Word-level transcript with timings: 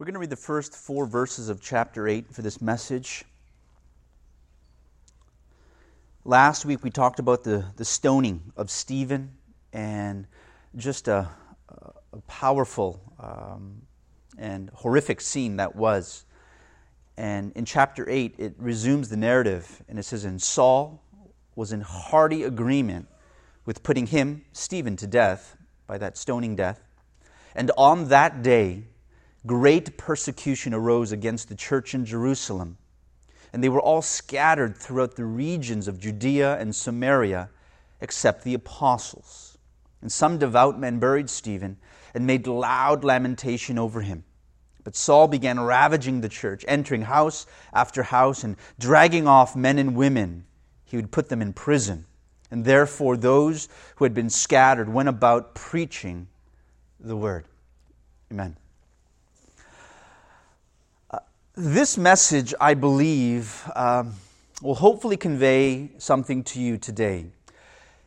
We're 0.00 0.06
going 0.06 0.14
to 0.14 0.20
read 0.20 0.30
the 0.30 0.36
first 0.36 0.74
four 0.74 1.04
verses 1.04 1.50
of 1.50 1.60
chapter 1.60 2.08
8 2.08 2.32
for 2.32 2.40
this 2.40 2.62
message. 2.62 3.22
Last 6.24 6.64
week 6.64 6.82
we 6.82 6.88
talked 6.88 7.18
about 7.18 7.44
the, 7.44 7.66
the 7.76 7.84
stoning 7.84 8.50
of 8.56 8.70
Stephen 8.70 9.32
and 9.74 10.26
just 10.74 11.06
a, 11.06 11.28
a 12.14 12.20
powerful 12.26 13.12
um, 13.18 13.82
and 14.38 14.70
horrific 14.70 15.20
scene 15.20 15.58
that 15.58 15.76
was. 15.76 16.24
And 17.18 17.52
in 17.52 17.66
chapter 17.66 18.08
8, 18.08 18.36
it 18.38 18.54
resumes 18.56 19.10
the 19.10 19.18
narrative 19.18 19.82
and 19.86 19.98
it 19.98 20.04
says, 20.04 20.24
And 20.24 20.40
Saul 20.40 21.04
was 21.54 21.72
in 21.74 21.82
hearty 21.82 22.44
agreement 22.44 23.06
with 23.66 23.82
putting 23.82 24.06
him, 24.06 24.46
Stephen, 24.54 24.96
to 24.96 25.06
death 25.06 25.58
by 25.86 25.98
that 25.98 26.16
stoning 26.16 26.56
death. 26.56 26.80
And 27.54 27.70
on 27.76 28.08
that 28.08 28.42
day, 28.42 28.84
great 29.46 29.96
persecution 29.96 30.74
arose 30.74 31.12
against 31.12 31.48
the 31.48 31.54
church 31.54 31.94
in 31.94 32.04
Jerusalem, 32.04 32.76
and 33.52 33.64
they 33.64 33.68
were 33.68 33.80
all 33.80 34.02
scattered 34.02 34.76
throughout 34.76 35.16
the 35.16 35.24
regions 35.24 35.88
of 35.88 35.98
Judea 35.98 36.58
and 36.58 36.74
Samaria, 36.74 37.50
except 38.00 38.44
the 38.44 38.54
apostles. 38.54 39.58
And 40.02 40.10
some 40.10 40.38
devout 40.38 40.78
men 40.78 40.98
buried 40.98 41.28
Stephen 41.28 41.76
and 42.14 42.26
made 42.26 42.46
loud 42.46 43.04
lamentation 43.04 43.78
over 43.78 44.00
him. 44.00 44.24
But 44.82 44.96
Saul 44.96 45.28
began 45.28 45.60
ravaging 45.60 46.20
the 46.20 46.28
church, 46.28 46.64
entering 46.66 47.02
house 47.02 47.46
after 47.72 48.02
house 48.02 48.44
and 48.44 48.56
dragging 48.78 49.26
off 49.26 49.54
men 49.54 49.78
and 49.78 49.94
women. 49.94 50.44
He 50.84 50.96
would 50.96 51.12
put 51.12 51.28
them 51.28 51.42
in 51.42 51.52
prison. 51.52 52.06
And 52.50 52.64
therefore, 52.64 53.16
those 53.16 53.68
who 53.96 54.04
had 54.04 54.14
been 54.14 54.30
scattered 54.30 54.88
went 54.88 55.08
about 55.08 55.54
preaching 55.54 56.28
the 56.98 57.16
word. 57.16 57.44
Amen. 58.32 58.56
This 61.62 61.98
message, 61.98 62.54
I 62.58 62.72
believe, 62.72 63.70
um, 63.76 64.14
will 64.62 64.76
hopefully 64.76 65.18
convey 65.18 65.90
something 65.98 66.42
to 66.44 66.58
you 66.58 66.78
today. 66.78 67.26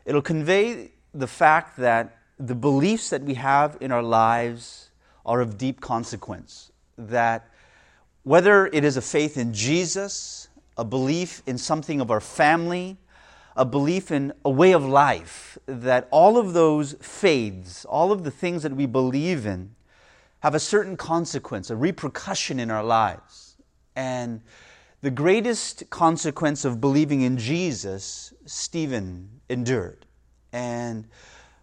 It'll 0.05 0.23
convey 0.23 0.89
the 1.13 1.27
fact 1.27 1.77
that 1.77 2.17
the 2.39 2.55
beliefs 2.55 3.11
that 3.11 3.21
we 3.21 3.35
have 3.35 3.77
in 3.79 3.91
our 3.91 4.01
lives 4.01 4.89
are 5.23 5.39
of 5.39 5.59
deep 5.59 5.81
consequence. 5.81 6.71
That 6.97 7.47
whether 8.23 8.65
it 8.73 8.83
is 8.83 8.97
a 8.97 9.03
faith 9.03 9.37
in 9.37 9.53
Jesus, 9.53 10.47
a 10.75 10.83
belief 10.83 11.43
in 11.45 11.59
something 11.59 12.01
of 12.01 12.09
our 12.09 12.21
family, 12.21 12.97
a 13.55 13.65
belief 13.65 14.09
in 14.09 14.33
a 14.43 14.49
way 14.49 14.71
of 14.71 14.83
life, 14.83 15.59
that 15.67 16.07
all 16.09 16.39
of 16.39 16.53
those 16.53 16.93
faiths, 17.01 17.85
all 17.85 18.11
of 18.11 18.23
the 18.23 18.31
things 18.31 18.63
that 18.63 18.75
we 18.75 18.87
believe 18.87 19.45
in, 19.45 19.75
have 20.43 20.55
a 20.55 20.59
certain 20.59 20.97
consequence, 20.97 21.69
a 21.69 21.75
repercussion 21.75 22.59
in 22.59 22.69
our 22.69 22.83
lives. 22.83 23.55
And 23.95 24.41
the 24.99 25.09
greatest 25.09 25.89
consequence 25.89 26.65
of 26.65 26.81
believing 26.81 27.21
in 27.21 27.37
Jesus, 27.37 28.33
Stephen 28.45 29.39
endured. 29.47 30.05
And 30.51 31.07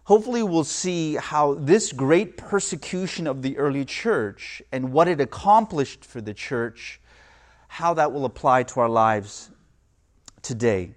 hopefully, 0.05 0.41
we'll 0.41 0.63
see 0.63 1.13
how 1.13 1.53
this 1.53 1.91
great 1.91 2.37
persecution 2.37 3.27
of 3.27 3.43
the 3.43 3.55
early 3.59 3.85
church 3.85 4.63
and 4.71 4.91
what 4.91 5.07
it 5.07 5.21
accomplished 5.21 6.03
for 6.03 6.19
the 6.19 6.33
church, 6.33 6.99
how 7.67 7.93
that 7.93 8.11
will 8.11 8.25
apply 8.25 8.63
to 8.63 8.79
our 8.79 8.89
lives 8.89 9.51
today. 10.41 10.95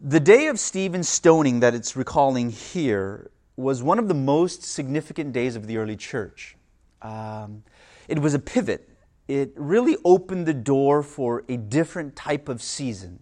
The 0.00 0.20
day 0.20 0.46
of 0.46 0.58
Stephen's 0.58 1.10
stoning 1.10 1.60
that 1.60 1.74
it's 1.74 1.94
recalling 1.94 2.48
here 2.48 3.30
was 3.56 3.82
one 3.82 3.98
of 3.98 4.08
the 4.08 4.14
most 4.14 4.62
significant 4.62 5.32
days 5.32 5.56
of 5.56 5.66
the 5.66 5.78
early 5.78 5.96
church. 5.96 6.56
Um, 7.02 7.62
it 8.08 8.18
was 8.18 8.34
a 8.34 8.38
pivot. 8.38 8.88
It 9.28 9.52
really 9.56 9.96
opened 10.04 10.46
the 10.46 10.54
door 10.54 11.02
for 11.02 11.44
a 11.48 11.56
different 11.56 12.14
type 12.14 12.48
of 12.48 12.62
season. 12.62 13.20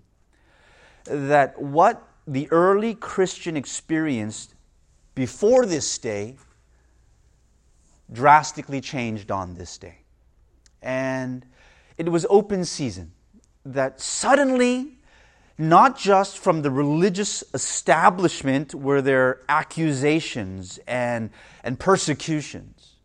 That 1.05 1.61
what 1.61 2.03
the 2.27 2.49
early 2.51 2.95
Christian 2.95 3.57
experienced 3.57 4.55
before 5.15 5.67
this 5.67 5.99
day 5.99 6.37
drastically 8.13 8.81
changed 8.81 9.31
on 9.31 9.55
this 9.55 9.79
day. 9.79 9.99
And 10.83 11.47
it 11.97 12.09
was 12.09 12.27
open 12.29 12.65
season. 12.65 13.13
That 13.65 14.01
suddenly 14.01 14.94
not 15.57 15.97
just 15.97 16.39
from 16.39 16.63
the 16.63 16.71
religious 16.71 17.45
establishment 17.55 18.75
where 18.75 19.01
there 19.01 19.29
are 19.29 19.41
accusations 19.49 20.79
and, 20.87 21.31
and 21.63 21.79
persecutions. 21.79 22.97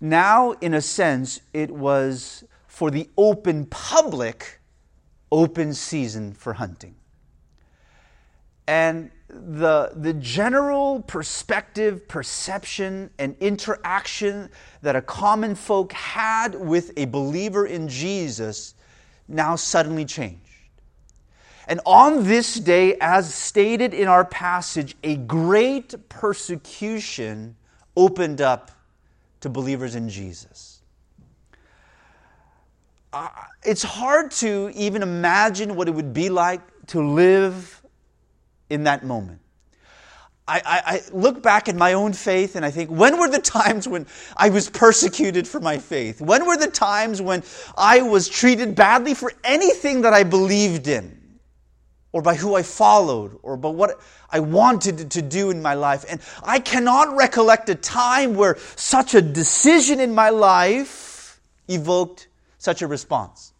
Now, 0.00 0.52
in 0.52 0.74
a 0.74 0.82
sense, 0.82 1.40
it 1.54 1.70
was 1.70 2.44
for 2.66 2.90
the 2.90 3.08
open 3.16 3.64
public, 3.66 4.60
open 5.32 5.72
season 5.72 6.34
for 6.34 6.52
hunting. 6.52 6.96
And 8.66 9.10
the, 9.28 9.92
the 9.94 10.12
general 10.12 11.00
perspective, 11.02 12.06
perception, 12.08 13.10
and 13.18 13.36
interaction 13.40 14.50
that 14.82 14.96
a 14.96 15.02
common 15.02 15.54
folk 15.54 15.92
had 15.92 16.54
with 16.54 16.92
a 16.96 17.06
believer 17.06 17.66
in 17.66 17.88
Jesus 17.88 18.74
now 19.28 19.56
suddenly 19.56 20.04
changed. 20.04 20.45
And 21.66 21.80
on 21.84 22.24
this 22.24 22.54
day, 22.54 22.96
as 23.00 23.32
stated 23.34 23.92
in 23.92 24.06
our 24.06 24.24
passage, 24.24 24.96
a 25.02 25.16
great 25.16 25.94
persecution 26.08 27.56
opened 27.96 28.40
up 28.40 28.70
to 29.40 29.48
believers 29.48 29.94
in 29.94 30.08
Jesus. 30.08 30.80
Uh, 33.12 33.28
it's 33.64 33.82
hard 33.82 34.30
to 34.30 34.70
even 34.74 35.02
imagine 35.02 35.74
what 35.74 35.88
it 35.88 35.92
would 35.92 36.12
be 36.12 36.28
like 36.28 36.60
to 36.88 37.02
live 37.02 37.82
in 38.70 38.84
that 38.84 39.04
moment. 39.04 39.40
I, 40.48 40.58
I, 40.64 40.82
I, 40.86 41.02
look 41.12 41.42
back 41.42 41.68
at 41.68 41.74
my 41.74 41.94
own 41.94 42.12
faith 42.12 42.54
and 42.54 42.64
I 42.64 42.70
think, 42.70 42.88
when 42.88 43.18
were 43.18 43.28
the 43.28 43.40
times 43.40 43.88
when 43.88 44.06
I 44.36 44.50
was 44.50 44.70
persecuted 44.70 45.48
for 45.48 45.58
my 45.58 45.78
faith? 45.78 46.20
When 46.20 46.46
were 46.46 46.56
the 46.56 46.70
times 46.70 47.20
when 47.20 47.42
I 47.76 48.02
was 48.02 48.28
treated 48.28 48.76
badly 48.76 49.14
for 49.14 49.32
anything 49.42 50.02
that 50.02 50.14
I 50.14 50.22
believed 50.22 50.86
in? 50.86 51.15
Or 52.12 52.22
by 52.22 52.34
who 52.34 52.54
I 52.54 52.62
followed 52.62 53.38
or 53.42 53.56
by 53.56 53.68
what 53.68 54.00
I 54.30 54.40
wanted 54.40 55.10
to 55.10 55.22
do 55.22 55.50
in 55.50 55.62
my 55.62 55.74
life. 55.74 56.04
And 56.08 56.20
I 56.42 56.58
cannot 56.58 57.16
recollect 57.16 57.68
a 57.68 57.74
time 57.74 58.34
where 58.34 58.56
such 58.76 59.14
a 59.14 59.22
decision 59.22 60.00
in 60.00 60.14
my 60.14 60.30
life 60.30 61.40
evoked 61.68 62.28
such 62.58 62.82
a 62.82 62.86
response. 62.86 63.52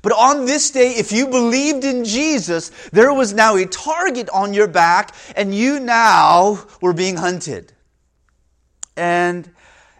But 0.00 0.12
on 0.12 0.46
this 0.46 0.70
day, 0.70 0.92
if 0.92 1.12
you 1.12 1.28
believed 1.28 1.84
in 1.84 2.04
Jesus, 2.04 2.70
there 2.92 3.12
was 3.12 3.32
now 3.32 3.56
a 3.56 3.66
target 3.66 4.28
on 4.30 4.54
your 4.54 4.66
back, 4.66 5.14
and 5.36 5.54
you 5.54 5.78
now 5.78 6.66
were 6.80 6.92
being 6.92 7.16
hunted. 7.16 7.72
And 8.96 9.50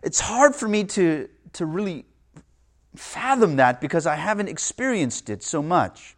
it's 0.03 0.19
hard 0.19 0.55
for 0.55 0.67
me 0.67 0.85
to, 0.85 1.29
to 1.55 1.67
really 1.67 2.05
fathom 2.97 3.57
that 3.57 3.81
because 3.81 4.07
I 4.07 4.17
haven't 4.17 4.49
experienced 4.49 5.31
it 5.31 5.43
so 5.43 5.63
much. 5.63 6.17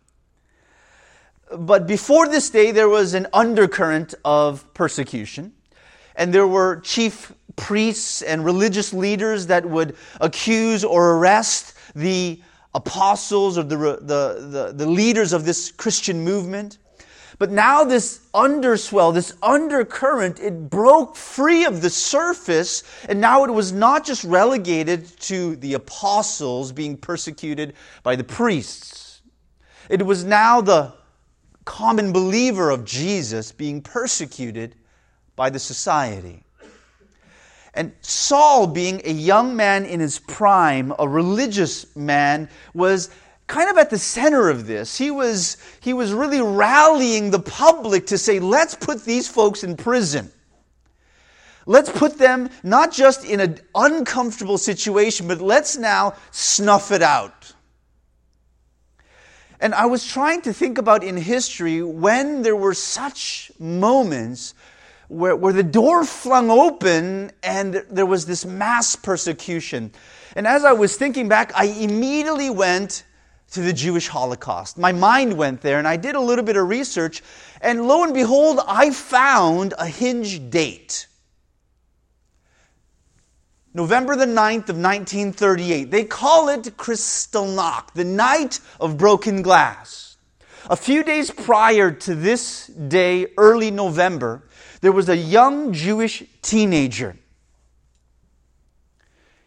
But 1.53 1.87
before 1.87 2.28
this 2.28 2.50
day, 2.50 2.71
there 2.71 2.88
was 2.88 3.15
an 3.15 3.27
undercurrent 3.32 4.15
of 4.25 4.72
persecution. 4.75 5.53
And 6.16 6.32
there 6.32 6.47
were 6.47 6.81
chief 6.81 7.32
priests 7.56 8.22
and 8.22 8.44
religious 8.44 8.93
leaders 8.93 9.47
that 9.49 9.69
would 9.69 9.97
accuse 10.21 10.84
or 10.84 11.16
arrest 11.16 11.75
the 11.94 12.41
apostles 12.75 13.59
or 13.59 13.62
the, 13.62 13.77
the, 13.77 13.99
the, 14.00 14.72
the 14.75 14.87
leaders 14.87 15.32
of 15.32 15.44
this 15.44 15.71
Christian 15.71 16.25
movement. 16.25 16.78
But 17.38 17.50
now 17.50 17.82
this 17.82 18.21
underswell, 18.32 19.11
this 19.11 19.32
undercurrent, 19.43 20.38
it 20.38 20.71
broke 20.71 21.16
free 21.16 21.65
of 21.65 21.82
the 21.82 21.91
surface, 21.91 22.84
and 23.09 23.21
now 23.21 23.44
it 23.44 23.50
was 23.50 23.72
not 23.72 24.06
just 24.06 24.23
relegated 24.25 25.06
to 25.23 25.56
the 25.56 25.75
apostles 25.75 26.70
being 26.70 26.97
persecuted 26.97 27.75
by 28.05 28.14
the 28.14 28.25
priests. 28.25 29.20
It 29.88 30.05
was 30.06 30.25
now 30.25 30.61
the 30.61 30.94
common 31.64 32.12
believer 32.12 32.70
of 32.70 32.84
Jesus 32.84 33.52
being 33.52 33.81
persecuted 33.81 34.75
by 35.37 35.50
the 35.50 35.58
society. 35.58 36.44
And 37.75 37.93
Saul, 38.02 38.69
being 38.69 39.02
a 39.05 39.12
young 39.12 39.56
man 39.56 39.84
in 39.84 39.99
his 39.99 40.20
prime, 40.20 40.93
a 40.99 41.08
religious 41.08 41.94
man, 41.96 42.49
was 42.72 43.11
kind 43.46 43.69
of 43.69 43.78
at 43.78 43.90
the 43.90 43.99
center 43.99 44.49
of 44.49 44.66
this. 44.66 44.96
He 44.96 45.11
was, 45.11 45.56
he 45.81 45.93
was 45.93 46.12
really 46.12 46.40
rallying 46.40 47.31
the 47.31 47.40
public 47.40 48.06
to 48.06 48.19
say, 48.19 48.38
let's 48.38 48.75
put 48.75 49.05
these 49.05 49.28
folks 49.28 49.64
in 49.64 49.76
prison. 49.76 50.31
Let's 51.66 51.90
put 51.90 52.19
them 52.19 52.50
not 52.62 52.93
just 52.93 53.25
in 53.25 53.40
an 53.40 53.58
uncomfortable 53.75 54.58
situation, 54.58 55.26
but 55.26 55.40
let's 55.40 55.76
now 55.76 56.14
snuff 56.31 56.93
it 56.93 57.02
out. 57.02 57.33
And 59.64 59.75
I 59.75 59.87
was 59.87 60.05
trying 60.05 60.43
to 60.43 60.52
think 60.52 60.76
about 60.76 61.02
in 61.02 61.16
history 61.16 61.82
when 61.82 62.43
there 62.43 62.55
were 62.55 62.75
such 62.75 63.50
moments 63.58 64.52
where, 65.08 65.34
where 65.34 65.55
the 65.55 65.62
door 65.62 66.05
flung 66.05 66.50
open 66.50 67.31
and 67.43 67.82
there 67.88 68.05
was 68.05 68.26
this 68.26 68.44
mass 68.44 68.94
persecution. 68.94 69.90
And 70.37 70.46
as 70.46 70.66
I 70.66 70.75
was 70.75 70.99
thinking 70.99 71.31
back, 71.31 71.50
I 71.56 71.64
immediately 71.64 72.50
went 72.50 73.05
to 73.52 73.62
the 73.62 73.72
Jewish 73.72 74.06
Holocaust. 74.06 74.76
My 74.76 74.93
mind 74.93 75.38
went 75.38 75.62
there 75.62 75.78
and 75.78 75.88
I 75.88 75.96
did 75.96 76.14
a 76.14 76.20
little 76.20 76.44
bit 76.44 76.58
of 76.58 76.69
research, 76.69 77.22
and 77.62 77.88
lo 77.88 78.05
and 78.05 78.12
behold, 78.12 78.61
I 78.69 78.90
found 78.90 79.72
a 79.78 79.87
hinge 79.87 80.50
date. 80.50 81.06
November 83.75 84.15
the 84.15 84.25
9th 84.25 84.69
of 84.69 84.79
1938. 84.79 85.91
They 85.91 86.05
call 86.05 86.49
it 86.49 86.62
Kristallnacht, 86.76 87.93
the 87.94 88.05
night 88.05 88.61
of 88.79 88.97
broken 88.97 89.43
glass. 89.43 90.17
A 90.71 90.76
few 90.76 91.03
days 91.03 91.32
prior 91.32 91.91
to 91.91 92.15
this 92.15 92.69
day, 92.69 93.26
early 93.37 93.73
November, 93.73 94.44
there 94.81 94.93
was 94.93 95.09
a 95.09 95.17
young 95.17 95.73
Jewish 95.73 96.23
teenager. 96.41 97.17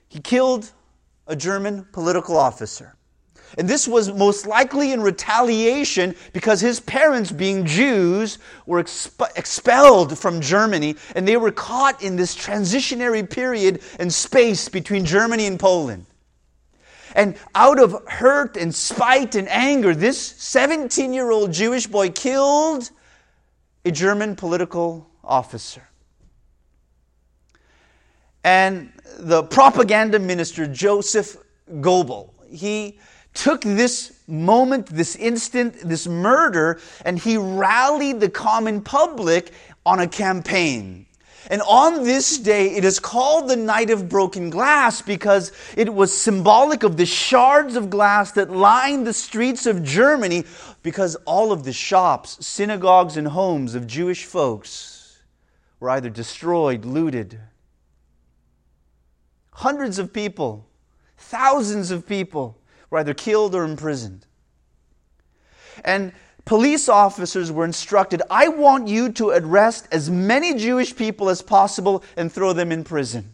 He 0.09 0.19
killed 0.19 0.73
a 1.25 1.35
German 1.35 1.85
political 1.93 2.35
officer. 2.37 2.96
And 3.57 3.67
this 3.67 3.87
was 3.87 4.11
most 4.11 4.45
likely 4.45 4.91
in 4.91 5.01
retaliation 5.01 6.15
because 6.33 6.59
his 6.59 6.79
parents, 6.79 7.31
being 7.31 7.65
Jews, 7.65 8.39
were 8.65 8.83
exp- 8.83 9.37
expelled 9.37 10.17
from 10.17 10.41
Germany 10.41 10.95
and 11.15 11.27
they 11.27 11.37
were 11.37 11.51
caught 11.51 12.01
in 12.03 12.15
this 12.15 12.35
transitionary 12.35 13.27
period 13.27 13.81
and 13.99 14.13
space 14.13 14.67
between 14.67 15.05
Germany 15.05 15.47
and 15.47 15.59
Poland. 15.59 16.05
And 17.15 17.35
out 17.55 17.79
of 17.79 17.95
hurt 18.07 18.57
and 18.57 18.73
spite 18.73 19.35
and 19.35 19.47
anger, 19.49 19.95
this 19.95 20.19
17 20.19 21.13
year 21.13 21.31
old 21.31 21.51
Jewish 21.51 21.87
boy 21.87 22.09
killed 22.09 22.89
a 23.85 23.91
German 23.91 24.35
political 24.35 25.09
officer. 25.23 25.87
And 28.43 28.91
the 29.17 29.43
propaganda 29.43 30.19
minister, 30.19 30.67
Joseph 30.67 31.37
Goebbels, 31.69 32.29
he 32.49 32.99
took 33.37 33.61
this 33.61 34.13
moment, 34.27 34.87
this 34.87 35.15
instant, 35.15 35.75
this 35.87 36.07
murder, 36.07 36.79
and 37.05 37.19
he 37.19 37.37
rallied 37.37 38.19
the 38.19 38.29
common 38.29 38.81
public 38.81 39.51
on 39.85 39.99
a 39.99 40.07
campaign. 40.07 41.05
And 41.49 41.61
on 41.61 42.03
this 42.03 42.39
day, 42.39 42.75
it 42.75 42.83
is 42.83 42.99
called 42.99 43.47
the 43.47 43.55
Night 43.55 43.89
of 43.89 44.09
Broken 44.09 44.49
Glass 44.49 45.01
because 45.01 45.53
it 45.77 45.93
was 45.93 46.15
symbolic 46.15 46.83
of 46.83 46.97
the 46.97 47.05
shards 47.05 47.75
of 47.75 47.89
glass 47.89 48.31
that 48.33 48.49
lined 48.49 49.07
the 49.07 49.13
streets 49.13 49.65
of 49.65 49.83
Germany 49.83 50.43
because 50.83 51.15
all 51.23 51.51
of 51.53 51.63
the 51.63 51.71
shops, 51.71 52.45
synagogues, 52.45 53.15
and 53.15 53.27
homes 53.27 53.75
of 53.75 53.87
Jewish 53.87 54.25
folks 54.25 55.21
were 55.79 55.91
either 55.91 56.09
destroyed, 56.09 56.83
looted. 56.83 57.39
Hundreds 59.51 59.99
of 59.99 60.11
people, 60.11 60.67
thousands 61.17 61.91
of 61.91 62.05
people 62.05 62.56
were 62.89 62.99
either 62.99 63.13
killed 63.13 63.55
or 63.55 63.63
imprisoned. 63.63 64.25
And 65.83 66.11
police 66.45 66.89
officers 66.89 67.51
were 67.51 67.65
instructed 67.65 68.21
I 68.29 68.47
want 68.47 68.87
you 68.87 69.11
to 69.13 69.29
arrest 69.29 69.87
as 69.91 70.09
many 70.09 70.55
Jewish 70.55 70.95
people 70.95 71.29
as 71.29 71.41
possible 71.41 72.03
and 72.15 72.31
throw 72.31 72.53
them 72.53 72.71
in 72.71 72.83
prison. 72.83 73.33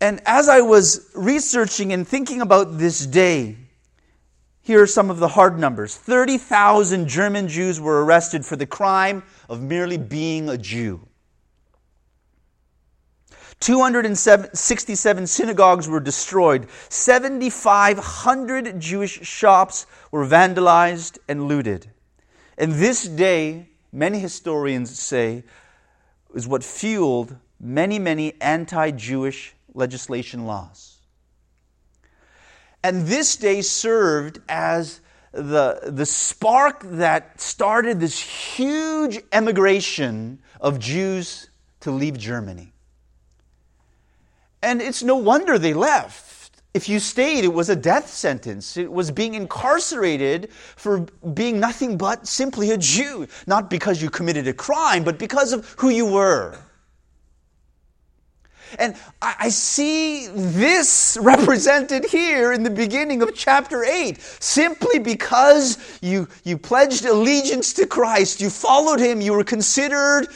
And 0.00 0.20
as 0.26 0.48
I 0.48 0.60
was 0.60 1.10
researching 1.14 1.92
and 1.92 2.06
thinking 2.06 2.42
about 2.42 2.78
this 2.78 3.06
day, 3.06 3.56
here 4.60 4.82
are 4.82 4.86
some 4.86 5.10
of 5.10 5.18
the 5.18 5.28
hard 5.28 5.58
numbers 5.58 5.94
30,000 5.96 7.06
German 7.06 7.48
Jews 7.48 7.80
were 7.80 8.04
arrested 8.04 8.44
for 8.44 8.56
the 8.56 8.66
crime 8.66 9.22
of 9.48 9.62
merely 9.62 9.96
being 9.96 10.48
a 10.48 10.58
Jew. 10.58 11.06
267 13.60 15.26
synagogues 15.26 15.88
were 15.88 16.00
destroyed. 16.00 16.68
7,500 16.88 18.80
Jewish 18.80 19.26
shops 19.26 19.86
were 20.10 20.26
vandalized 20.26 21.18
and 21.28 21.48
looted. 21.48 21.90
And 22.58 22.74
this 22.74 23.06
day, 23.08 23.68
many 23.92 24.18
historians 24.18 24.98
say, 24.98 25.44
is 26.34 26.46
what 26.46 26.62
fueled 26.62 27.36
many, 27.60 27.98
many 27.98 28.34
anti 28.40 28.90
Jewish 28.90 29.54
legislation 29.72 30.46
laws. 30.46 30.98
And 32.82 33.06
this 33.06 33.36
day 33.36 33.62
served 33.62 34.40
as 34.46 35.00
the, 35.32 35.80
the 35.84 36.04
spark 36.04 36.82
that 36.84 37.40
started 37.40 37.98
this 37.98 38.20
huge 38.20 39.20
emigration 39.32 40.40
of 40.60 40.78
Jews 40.78 41.48
to 41.80 41.90
leave 41.90 42.18
Germany. 42.18 42.73
And 44.64 44.80
it's 44.80 45.02
no 45.02 45.16
wonder 45.16 45.58
they 45.58 45.74
left. 45.74 46.62
If 46.72 46.88
you 46.88 46.98
stayed, 46.98 47.44
it 47.44 47.52
was 47.52 47.68
a 47.68 47.76
death 47.76 48.08
sentence. 48.08 48.76
It 48.76 48.90
was 48.90 49.10
being 49.10 49.34
incarcerated 49.34 50.50
for 50.74 51.00
being 51.34 51.60
nothing 51.60 51.98
but 51.98 52.26
simply 52.26 52.70
a 52.70 52.78
Jew. 52.78 53.28
Not 53.46 53.70
because 53.70 54.02
you 54.02 54.10
committed 54.10 54.48
a 54.48 54.54
crime, 54.54 55.04
but 55.04 55.18
because 55.18 55.52
of 55.52 55.68
who 55.78 55.90
you 55.90 56.06
were. 56.06 56.58
And 58.78 58.96
I 59.22 59.50
see 59.50 60.26
this 60.28 61.16
represented 61.22 62.06
here 62.06 62.52
in 62.52 62.62
the 62.62 62.70
beginning 62.70 63.22
of 63.22 63.34
chapter 63.34 63.84
8. 63.84 64.20
Simply 64.20 64.98
because 64.98 65.98
you, 66.00 66.26
you 66.42 66.58
pledged 66.58 67.04
allegiance 67.04 67.74
to 67.74 67.86
Christ, 67.86 68.40
you 68.40 68.50
followed 68.50 68.98
him, 68.98 69.20
you 69.20 69.34
were 69.34 69.44
considered 69.44 70.26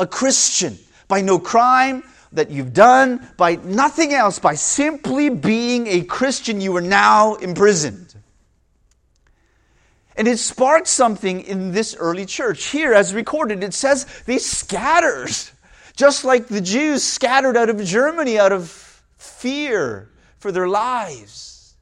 a 0.00 0.06
Christian 0.06 0.78
by 1.08 1.20
no 1.20 1.38
crime, 1.38 2.02
that 2.32 2.50
you've 2.50 2.72
done, 2.72 3.28
by 3.36 3.56
nothing 3.56 4.12
else, 4.12 4.38
by 4.38 4.54
simply 4.54 5.28
being 5.28 5.86
a 5.86 6.02
Christian, 6.02 6.60
you 6.60 6.76
are 6.76 6.80
now 6.82 7.34
imprisoned. 7.34 8.14
And 10.16 10.28
it 10.28 10.38
sparked 10.38 10.88
something 10.88 11.40
in 11.40 11.72
this 11.72 11.96
early 11.96 12.26
church. 12.26 12.66
Here, 12.66 12.92
as 12.92 13.14
recorded, 13.14 13.64
it 13.64 13.74
says 13.74 14.06
they 14.26 14.38
scattered, 14.38 15.30
just 15.96 16.24
like 16.24 16.48
the 16.48 16.60
Jews 16.60 17.02
scattered 17.02 17.56
out 17.56 17.70
of 17.70 17.82
Germany 17.82 18.38
out 18.38 18.52
of 18.52 18.70
fear 19.16 20.10
for 20.38 20.52
their 20.52 20.68
lives. 20.68 21.74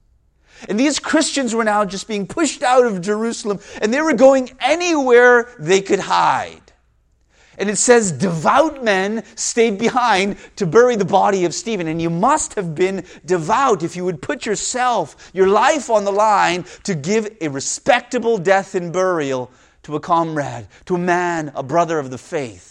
And 0.69 0.79
these 0.79 0.99
Christians 0.99 1.55
were 1.55 1.65
now 1.65 1.85
just 1.85 2.07
being 2.07 2.27
pushed 2.27 2.63
out 2.63 2.85
of 2.85 3.01
Jerusalem, 3.01 3.61
and 3.81 3.93
they 3.93 4.01
were 4.01 4.13
going 4.13 4.51
anywhere 4.61 5.49
they 5.59 5.81
could 5.81 6.01
hide. 6.01 6.61
And 7.61 7.69
it 7.69 7.77
says, 7.77 8.11
devout 8.11 8.83
men 8.83 9.23
stayed 9.37 9.79
behind 9.79 10.39
to 10.57 10.67
bury 10.67 10.97
the 10.97 11.05
body 11.05 11.45
of 11.45 11.55
Stephen. 11.55 11.89
And 11.89 12.01
you 12.01 12.09
must 12.09 12.55
have 12.55 12.75
been 12.75 13.05
devout 13.27 13.83
if 13.83 13.95
you 13.95 14.05
would 14.07 14.23
put 14.23 14.47
yourself, 14.47 15.31
your 15.35 15.47
life 15.47 15.91
on 15.91 16.05
the 16.05 16.11
line 16.11 16.65
to 16.85 16.95
give 16.95 17.29
a 17.43 17.49
respectable 17.49 18.39
death 18.39 18.75
and 18.75 18.91
burial 18.91 19.51
to 19.83 19.95
a 19.95 20.01
comrade, 20.01 20.69
to 20.87 20.95
a 20.95 20.99
man, 20.99 21.53
a 21.55 21.63
brother 21.63 21.99
of 21.99 22.11
the 22.11 22.19
faith. 22.19 22.70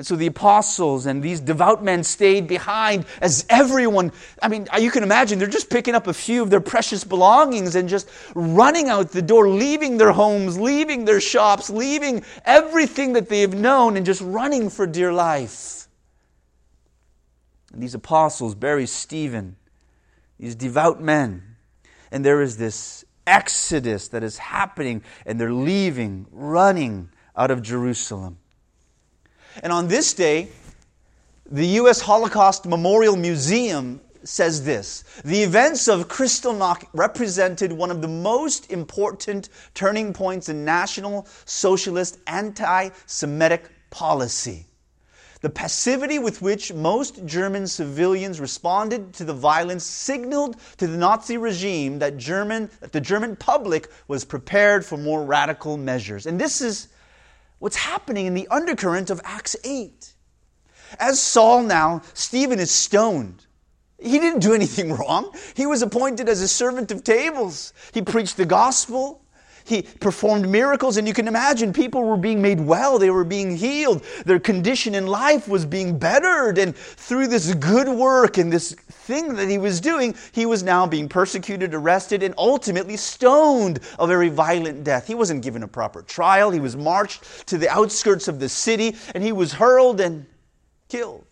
And 0.00 0.06
so 0.06 0.16
the 0.16 0.28
apostles 0.28 1.04
and 1.04 1.22
these 1.22 1.40
devout 1.40 1.84
men 1.84 2.04
stayed 2.04 2.48
behind 2.48 3.04
as 3.20 3.44
everyone, 3.50 4.12
I 4.40 4.48
mean, 4.48 4.66
you 4.78 4.90
can 4.90 5.02
imagine 5.02 5.38
they're 5.38 5.46
just 5.46 5.68
picking 5.68 5.94
up 5.94 6.06
a 6.06 6.14
few 6.14 6.42
of 6.42 6.48
their 6.48 6.62
precious 6.62 7.04
belongings 7.04 7.74
and 7.74 7.86
just 7.86 8.08
running 8.34 8.88
out 8.88 9.10
the 9.10 9.20
door, 9.20 9.50
leaving 9.50 9.98
their 9.98 10.12
homes, 10.12 10.58
leaving 10.58 11.04
their 11.04 11.20
shops, 11.20 11.68
leaving 11.68 12.24
everything 12.46 13.12
that 13.12 13.28
they've 13.28 13.52
known 13.52 13.98
and 13.98 14.06
just 14.06 14.22
running 14.22 14.70
for 14.70 14.86
dear 14.86 15.12
life. 15.12 15.86
And 17.70 17.82
these 17.82 17.94
apostles 17.94 18.54
bury 18.54 18.86
Stephen, 18.86 19.56
these 20.38 20.54
devout 20.54 21.02
men. 21.02 21.42
And 22.10 22.24
there 22.24 22.40
is 22.40 22.56
this 22.56 23.04
exodus 23.26 24.08
that 24.08 24.22
is 24.22 24.38
happening, 24.38 25.02
and 25.26 25.38
they're 25.38 25.52
leaving, 25.52 26.24
running 26.30 27.10
out 27.36 27.50
of 27.50 27.60
Jerusalem. 27.60 28.38
And 29.62 29.72
on 29.72 29.88
this 29.88 30.14
day, 30.14 30.48
the 31.50 31.66
U.S. 31.66 32.00
Holocaust 32.00 32.66
Memorial 32.66 33.16
Museum 33.16 34.00
says 34.22 34.64
this 34.64 35.04
The 35.24 35.42
events 35.42 35.88
of 35.88 36.08
Kristallnacht 36.08 36.84
represented 36.92 37.72
one 37.72 37.90
of 37.90 38.02
the 38.02 38.08
most 38.08 38.70
important 38.70 39.48
turning 39.74 40.12
points 40.12 40.48
in 40.48 40.64
National 40.64 41.26
Socialist 41.44 42.18
anti 42.26 42.90
Semitic 43.06 43.70
policy. 43.90 44.66
The 45.40 45.50
passivity 45.50 46.18
with 46.18 46.42
which 46.42 46.72
most 46.74 47.24
German 47.24 47.66
civilians 47.66 48.40
responded 48.40 49.14
to 49.14 49.24
the 49.24 49.32
violence 49.32 49.84
signaled 49.84 50.56
to 50.76 50.86
the 50.86 50.98
Nazi 50.98 51.38
regime 51.38 51.98
that, 52.00 52.18
German, 52.18 52.68
that 52.80 52.92
the 52.92 53.00
German 53.00 53.36
public 53.36 53.88
was 54.06 54.22
prepared 54.22 54.84
for 54.84 54.98
more 54.98 55.24
radical 55.24 55.78
measures. 55.78 56.26
And 56.26 56.38
this 56.38 56.60
is 56.60 56.88
what's 57.60 57.76
happening 57.76 58.26
in 58.26 58.34
the 58.34 58.48
undercurrent 58.48 59.10
of 59.10 59.20
Acts 59.22 59.54
8. 59.62 60.14
As 60.98 61.20
Saul 61.20 61.62
now, 61.62 62.02
Stephen 62.14 62.58
is 62.58 62.72
stoned. 62.72 63.46
He 64.00 64.18
didn't 64.18 64.40
do 64.40 64.54
anything 64.54 64.92
wrong. 64.96 65.32
He 65.54 65.66
was 65.66 65.82
appointed 65.82 66.28
as 66.28 66.40
a 66.40 66.48
servant 66.48 66.90
of 66.90 67.04
tables. 67.04 67.72
He 67.92 68.02
preached 68.02 68.36
the 68.36 68.46
gospel. 68.46 69.24
He 69.70 69.82
performed 69.82 70.48
miracles, 70.48 70.96
and 70.96 71.06
you 71.06 71.14
can 71.14 71.28
imagine 71.28 71.72
people 71.72 72.02
were 72.02 72.16
being 72.16 72.42
made 72.42 72.60
well, 72.60 72.98
they 72.98 73.10
were 73.10 73.22
being 73.22 73.56
healed, 73.56 74.04
their 74.26 74.40
condition 74.40 74.96
in 74.96 75.06
life 75.06 75.46
was 75.46 75.64
being 75.64 75.96
bettered. 75.96 76.58
And 76.58 76.74
through 76.74 77.28
this 77.28 77.54
good 77.54 77.88
work 77.88 78.36
and 78.36 78.52
this 78.52 78.72
thing 78.72 79.36
that 79.36 79.48
he 79.48 79.58
was 79.58 79.80
doing, 79.80 80.16
he 80.32 80.44
was 80.44 80.64
now 80.64 80.88
being 80.88 81.08
persecuted, 81.08 81.72
arrested, 81.72 82.24
and 82.24 82.34
ultimately 82.36 82.96
stoned 82.96 83.78
a 84.00 84.08
very 84.08 84.28
violent 84.28 84.82
death. 84.82 85.06
He 85.06 85.14
wasn't 85.14 85.44
given 85.44 85.62
a 85.62 85.68
proper 85.68 86.02
trial, 86.02 86.50
he 86.50 86.58
was 86.58 86.76
marched 86.76 87.46
to 87.46 87.56
the 87.56 87.68
outskirts 87.68 88.26
of 88.26 88.40
the 88.40 88.48
city, 88.48 88.96
and 89.14 89.22
he 89.22 89.30
was 89.30 89.52
hurled 89.52 90.00
and 90.00 90.26
killed. 90.88 91.29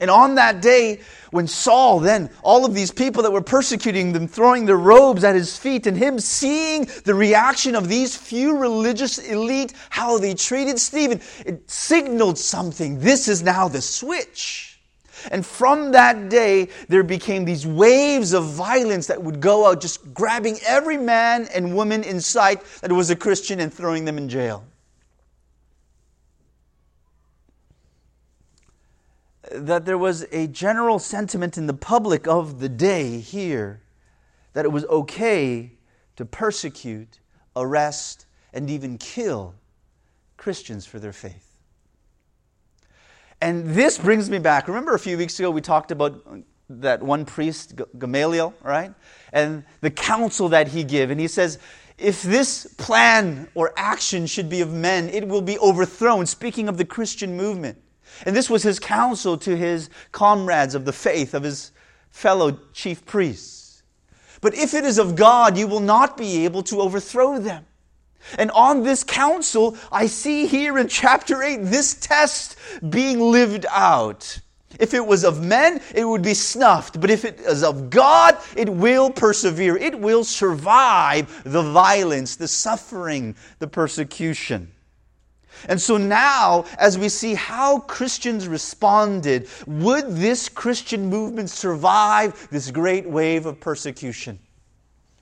And 0.00 0.10
on 0.10 0.36
that 0.36 0.62
day, 0.62 1.00
when 1.30 1.46
Saul, 1.46 2.00
then 2.00 2.30
all 2.42 2.64
of 2.64 2.74
these 2.74 2.90
people 2.90 3.22
that 3.22 3.32
were 3.32 3.42
persecuting 3.42 4.12
them, 4.12 4.26
throwing 4.26 4.64
their 4.64 4.78
robes 4.78 5.22
at 5.24 5.34
his 5.34 5.56
feet, 5.56 5.86
and 5.86 5.96
him 5.96 6.18
seeing 6.18 6.88
the 7.04 7.14
reaction 7.14 7.74
of 7.74 7.88
these 7.88 8.16
few 8.16 8.56
religious 8.56 9.18
elite, 9.18 9.74
how 9.90 10.18
they 10.18 10.34
treated 10.34 10.78
Stephen, 10.78 11.20
it 11.44 11.70
signaled 11.70 12.38
something. 12.38 12.98
This 12.98 13.28
is 13.28 13.42
now 13.42 13.68
the 13.68 13.82
switch. 13.82 14.80
And 15.30 15.44
from 15.44 15.92
that 15.92 16.30
day, 16.30 16.68
there 16.88 17.02
became 17.02 17.44
these 17.44 17.66
waves 17.66 18.32
of 18.32 18.46
violence 18.46 19.06
that 19.08 19.22
would 19.22 19.40
go 19.40 19.66
out, 19.66 19.82
just 19.82 20.14
grabbing 20.14 20.58
every 20.66 20.96
man 20.96 21.46
and 21.54 21.76
woman 21.76 22.04
in 22.04 22.22
sight 22.22 22.62
that 22.80 22.90
was 22.90 23.10
a 23.10 23.16
Christian 23.16 23.60
and 23.60 23.72
throwing 23.72 24.06
them 24.06 24.16
in 24.16 24.30
jail. 24.30 24.64
That 29.52 29.84
there 29.84 29.98
was 29.98 30.26
a 30.32 30.46
general 30.46 30.98
sentiment 30.98 31.58
in 31.58 31.66
the 31.66 31.74
public 31.74 32.26
of 32.26 32.60
the 32.60 32.68
day 32.68 33.18
here 33.18 33.80
that 34.52 34.64
it 34.64 34.72
was 34.72 34.84
okay 34.86 35.72
to 36.16 36.24
persecute, 36.24 37.20
arrest, 37.56 38.26
and 38.52 38.68
even 38.68 38.98
kill 38.98 39.54
Christians 40.36 40.86
for 40.86 40.98
their 40.98 41.12
faith. 41.12 41.56
And 43.40 43.70
this 43.70 43.96
brings 43.98 44.28
me 44.28 44.38
back. 44.38 44.68
Remember 44.68 44.94
a 44.94 44.98
few 44.98 45.16
weeks 45.16 45.38
ago 45.38 45.50
we 45.50 45.60
talked 45.60 45.90
about 45.90 46.22
that 46.68 47.02
one 47.02 47.24
priest, 47.24 47.80
Gamaliel, 47.98 48.54
right? 48.62 48.92
And 49.32 49.64
the 49.80 49.90
counsel 49.90 50.50
that 50.50 50.68
he 50.68 50.84
gave. 50.84 51.10
And 51.10 51.20
he 51.20 51.28
says, 51.28 51.58
if 51.98 52.22
this 52.22 52.66
plan 52.78 53.48
or 53.54 53.72
action 53.76 54.26
should 54.26 54.48
be 54.48 54.60
of 54.60 54.72
men, 54.72 55.08
it 55.08 55.26
will 55.26 55.42
be 55.42 55.58
overthrown. 55.58 56.26
Speaking 56.26 56.68
of 56.68 56.76
the 56.76 56.84
Christian 56.84 57.36
movement. 57.36 57.82
And 58.26 58.36
this 58.36 58.50
was 58.50 58.62
his 58.62 58.78
counsel 58.78 59.38
to 59.38 59.56
his 59.56 59.90
comrades 60.12 60.74
of 60.74 60.84
the 60.84 60.92
faith, 60.92 61.34
of 61.34 61.42
his 61.42 61.72
fellow 62.10 62.58
chief 62.72 63.04
priests. 63.06 63.82
But 64.40 64.54
if 64.54 64.74
it 64.74 64.84
is 64.84 64.98
of 64.98 65.16
God, 65.16 65.56
you 65.58 65.66
will 65.66 65.80
not 65.80 66.16
be 66.16 66.44
able 66.44 66.62
to 66.64 66.80
overthrow 66.80 67.38
them. 67.38 67.66
And 68.38 68.50
on 68.50 68.82
this 68.82 69.02
counsel, 69.02 69.76
I 69.90 70.06
see 70.06 70.46
here 70.46 70.78
in 70.78 70.88
chapter 70.88 71.42
8 71.42 71.58
this 71.62 71.94
test 71.94 72.56
being 72.88 73.20
lived 73.20 73.66
out. 73.70 74.38
If 74.78 74.94
it 74.94 75.04
was 75.04 75.24
of 75.24 75.44
men, 75.44 75.80
it 75.94 76.04
would 76.04 76.22
be 76.22 76.34
snuffed. 76.34 77.00
But 77.00 77.10
if 77.10 77.24
it 77.24 77.40
is 77.40 77.62
of 77.62 77.90
God, 77.90 78.38
it 78.56 78.68
will 78.68 79.10
persevere. 79.10 79.76
It 79.76 79.98
will 79.98 80.24
survive 80.24 81.42
the 81.44 81.62
violence, 81.62 82.36
the 82.36 82.48
suffering, 82.48 83.34
the 83.58 83.66
persecution. 83.66 84.70
And 85.68 85.80
so 85.80 85.96
now, 85.96 86.64
as 86.78 86.98
we 86.98 87.08
see 87.08 87.34
how 87.34 87.80
Christians 87.80 88.48
responded, 88.48 89.48
would 89.66 90.16
this 90.16 90.48
Christian 90.48 91.06
movement 91.06 91.50
survive 91.50 92.48
this 92.50 92.70
great 92.70 93.08
wave 93.08 93.46
of 93.46 93.60
persecution? 93.60 94.38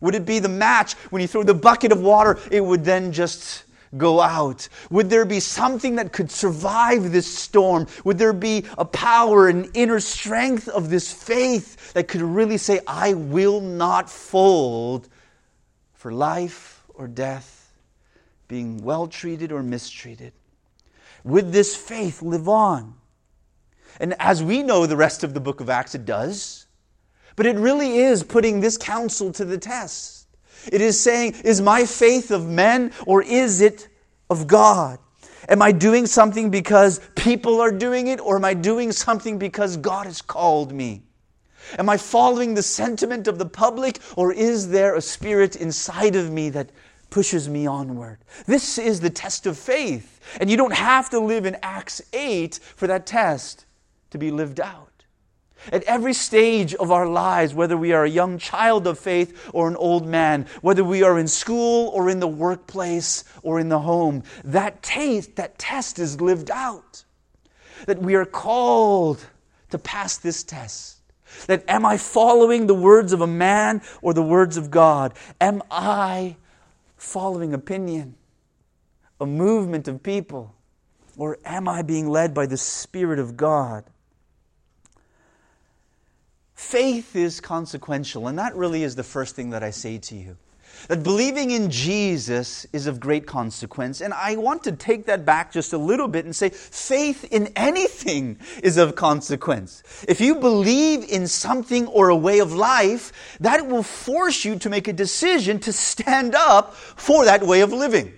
Would 0.00 0.14
it 0.14 0.25
be 0.25 0.38
the 0.38 0.49
match 0.49 0.95
when 1.11 1.21
you 1.23 1.28
throw 1.28 1.42
the 1.42 1.54
bucket 1.54 1.92
of 1.92 2.00
water, 2.00 2.38
it 2.50 2.61
would 2.61 2.85
then 2.85 3.12
just 3.12 3.64
go 3.97 4.21
out? 4.21 4.68
Would 4.90 5.11
there 5.11 5.25
be 5.25 5.40
something 5.40 5.97
that 5.97 6.12
could 6.12 6.30
survive 6.30 7.11
this 7.11 7.26
storm? 7.26 7.87
Would 8.04 8.18
there 8.18 8.33
be 8.33 8.64
a 8.76 8.85
power 8.85 9.49
an 9.49 9.71
inner 9.75 10.00
strength 10.00 10.68
of 10.68 10.90
this 10.90 11.12
faith 11.12 11.95
that 11.95 12.07
could 12.07 12.23
really 12.23 12.59
say, 12.59 12.80
I 12.87 13.14
will 13.14 13.61
not 13.61 14.11
fold 14.11 15.09
for 15.95 16.12
life 16.12 16.85
or 16.95 17.09
death? 17.09 17.57
Being 18.49 18.83
well 18.83 19.07
treated 19.07 19.52
or 19.52 19.62
mistreated. 19.62 20.33
Would 21.25 21.52
this 21.52 21.76
faith 21.76 22.23
live 22.23 22.49
on? 22.49 22.95
And 24.00 24.14
as 24.19 24.43
we 24.43 24.62
know, 24.62 24.87
the 24.87 24.97
rest 24.97 25.23
of 25.23 25.35
the 25.35 25.40
book 25.40 25.61
of 25.61 25.69
Acts, 25.69 25.95
it 25.95 26.05
does. 26.05 26.67
But 27.37 27.47
it 27.47 27.57
really 27.57 27.99
is 27.99 28.23
putting 28.23 28.61
this 28.61 28.76
counsel 28.76 29.33
to 29.33 29.45
the 29.45 29.59
test. 29.59 30.26
It 30.73 30.81
is 30.81 31.00
saying, 31.00 31.35
is 31.45 31.61
my 31.61 31.85
faith 31.85 32.31
of 32.31 32.47
men 32.47 32.93
or 33.07 33.23
is 33.23 33.61
it 33.61 33.88
of 34.28 34.47
God? 34.47 34.99
Am 35.49 35.62
I 35.62 35.73
doing 35.73 36.07
something 36.07 36.50
because 36.50 37.00
people 37.14 37.61
are 37.61 37.71
doing 37.71 38.09
it 38.09 38.21
or 38.21 38.37
am 38.37 38.45
I 38.45 38.55
doing 38.55 38.93
something 38.93 39.38
because 39.38 39.76
God 39.76 40.07
has 40.07 40.21
called 40.21 40.73
me? 40.73 41.02
Am 41.78 41.88
I 41.88 41.97
following 41.97 42.55
the 42.55 42.62
sentiment 42.62 43.28
of 43.28 43.38
the 43.38 43.47
public 43.47 43.99
or 44.17 44.33
is 44.33 44.71
there 44.71 44.95
a 44.95 45.00
spirit 45.00 45.57
inside 45.57 46.17
of 46.17 46.31
me 46.31 46.50
that 46.50 46.71
pushes 47.10 47.48
me 47.48 47.66
onward. 47.66 48.18
This 48.46 48.78
is 48.78 49.00
the 49.00 49.10
test 49.10 49.46
of 49.46 49.58
faith. 49.58 50.20
And 50.40 50.50
you 50.50 50.56
don't 50.56 50.74
have 50.74 51.10
to 51.10 51.18
live 51.18 51.46
in 51.46 51.56
Acts 51.62 52.02
8 52.12 52.58
for 52.76 52.86
that 52.86 53.06
test 53.06 53.64
to 54.10 54.18
be 54.18 54.30
lived 54.30 54.60
out. 54.60 54.88
At 55.72 55.82
every 55.84 56.12
stage 56.12 56.74
of 56.74 56.92
our 56.92 57.06
lives, 57.06 57.52
whether 57.52 57.76
we 57.76 57.92
are 57.92 58.04
a 58.04 58.10
young 58.10 58.38
child 58.38 58.86
of 58.86 58.98
faith 58.98 59.50
or 59.52 59.68
an 59.68 59.76
old 59.76 60.06
man, 60.06 60.46
whether 60.60 60.84
we 60.84 61.02
are 61.02 61.18
in 61.18 61.28
school 61.28 61.88
or 61.88 62.08
in 62.08 62.20
the 62.20 62.28
workplace 62.28 63.24
or 63.42 63.58
in 63.58 63.68
the 63.68 63.80
home, 63.80 64.22
that 64.44 64.82
taste, 64.82 65.36
that 65.36 65.58
test 65.58 65.98
is 65.98 66.20
lived 66.20 66.50
out. 66.50 67.04
That 67.86 68.00
we 68.00 68.14
are 68.14 68.24
called 68.24 69.24
to 69.70 69.78
pass 69.78 70.16
this 70.16 70.44
test. 70.44 70.96
That 71.46 71.64
am 71.68 71.84
I 71.84 71.98
following 71.98 72.66
the 72.66 72.74
words 72.74 73.12
of 73.12 73.20
a 73.20 73.26
man 73.26 73.82
or 74.00 74.14
the 74.14 74.22
words 74.22 74.56
of 74.56 74.70
God? 74.70 75.14
Am 75.40 75.62
I 75.70 76.36
following 76.99 77.55
opinion, 77.55 78.17
a 79.21 79.26
movement 79.26 79.88
of 79.88 80.02
people? 80.02 80.55
Or 81.17 81.38
am 81.45 81.69
I 81.69 81.83
being 81.83 82.09
led 82.09 82.35
by 82.35 82.47
the 82.47 82.57
Spirit 82.57 83.19
of 83.19 83.37
God? 83.37 83.85
Faith 86.55 87.17
is 87.17 87.40
consequential, 87.40 88.28
and 88.28 88.38
that 88.38 88.55
really 88.55 88.83
is 88.83 88.95
the 88.97 89.02
first 89.02 89.35
thing 89.35 89.50
that 89.50 89.62
I 89.62 89.71
say 89.71 89.99
to 89.99 90.14
you. 90.14 90.37
That 90.88 91.02
believing 91.02 91.50
in 91.50 91.70
Jesus 91.70 92.66
is 92.72 92.87
of 92.87 92.98
great 92.98 93.26
consequence. 93.26 94.00
And 94.00 94.14
I 94.14 94.37
want 94.37 94.64
to 94.64 94.72
take 94.72 95.06
that 95.06 95.26
back 95.26 95.52
just 95.52 95.72
a 95.72 95.78
little 95.78 96.08
bit 96.08 96.25
and 96.25 96.34
say 96.34 96.48
faith 96.48 97.25
in 97.30 97.52
anything 97.56 98.38
is 98.62 98.76
of 98.78 98.94
consequence. 98.94 99.82
If 100.08 100.20
you 100.20 100.37
believe 100.37 101.04
in 101.04 101.26
something 101.26 101.87
or 101.88 102.08
a 102.08 102.16
way 102.16 102.38
of 102.38 102.54
life, 102.54 103.12
that 103.40 103.66
will 103.66 103.82
force 103.82 104.44
you 104.44 104.58
to 104.60 104.70
make 104.70 104.88
a 104.88 104.92
decision 104.92 105.58
to 105.60 105.72
stand 105.72 106.34
up 106.34 106.75
for 106.75 107.25
that 107.26 107.42
way 107.42 107.60
of 107.60 107.72
living. 107.72 108.14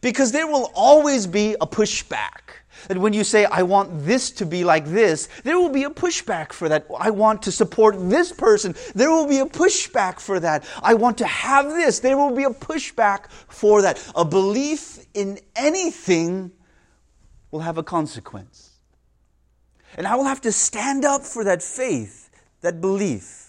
Because 0.00 0.32
there 0.32 0.46
will 0.46 0.70
always 0.74 1.26
be 1.26 1.54
a 1.60 1.66
pushback. 1.66 2.61
That 2.88 2.98
when 2.98 3.12
you 3.12 3.24
say, 3.24 3.44
I 3.44 3.62
want 3.62 4.04
this 4.04 4.30
to 4.32 4.46
be 4.46 4.64
like 4.64 4.86
this, 4.86 5.28
there 5.44 5.58
will 5.58 5.68
be 5.68 5.84
a 5.84 5.90
pushback 5.90 6.52
for 6.52 6.68
that. 6.68 6.86
I 6.98 7.10
want 7.10 7.42
to 7.42 7.52
support 7.52 7.96
this 7.98 8.32
person. 8.32 8.74
There 8.94 9.10
will 9.10 9.28
be 9.28 9.38
a 9.38 9.46
pushback 9.46 10.20
for 10.20 10.40
that. 10.40 10.64
I 10.82 10.94
want 10.94 11.18
to 11.18 11.26
have 11.26 11.66
this. 11.66 12.00
There 12.00 12.16
will 12.16 12.34
be 12.34 12.44
a 12.44 12.50
pushback 12.50 13.30
for 13.30 13.82
that. 13.82 14.02
A 14.14 14.24
belief 14.24 14.98
in 15.14 15.38
anything 15.56 16.52
will 17.50 17.60
have 17.60 17.78
a 17.78 17.82
consequence. 17.82 18.70
And 19.96 20.06
I 20.06 20.14
will 20.16 20.24
have 20.24 20.40
to 20.42 20.52
stand 20.52 21.04
up 21.04 21.22
for 21.22 21.44
that 21.44 21.62
faith, 21.62 22.30
that 22.62 22.80
belief. 22.80 23.41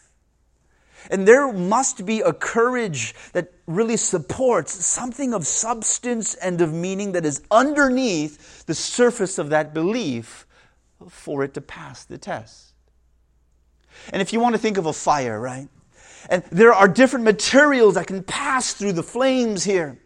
And 1.12 1.28
there 1.28 1.52
must 1.52 2.06
be 2.06 2.22
a 2.22 2.34
courage 2.34 3.14
that 3.34 3.52
really 3.68 3.98
supports 3.98 4.74
something 4.86 5.34
of 5.34 5.46
substance 5.46 6.36
and 6.36 6.62
of 6.62 6.74
meaning 6.74 7.12
that 7.14 7.26
is 7.26 7.42
underneath 7.52 8.66
the 8.66 8.76
surface 8.76 9.38
of 9.38 9.50
that 9.50 9.74
belief 9.74 10.48
for 11.10 11.44
it 11.44 11.54
to 11.56 11.62
pass 11.62 12.06
the 12.06 12.18
test. 12.18 12.74
And 14.12 14.22
if 14.22 14.34
you 14.34 14.40
want 14.40 14.56
to 14.56 14.60
think 14.60 14.78
of 14.78 14.86
a 14.86 14.94
fire, 14.94 15.40
right? 15.40 15.68
And 16.30 16.44
there 16.52 16.74
are 16.74 16.88
different 16.88 17.26
materials 17.26 17.96
that 17.96 18.08
can 18.08 18.24
pass 18.24 18.74
through 18.74 18.94
the 18.94 19.04
flames 19.04 19.64
here. 19.64 20.00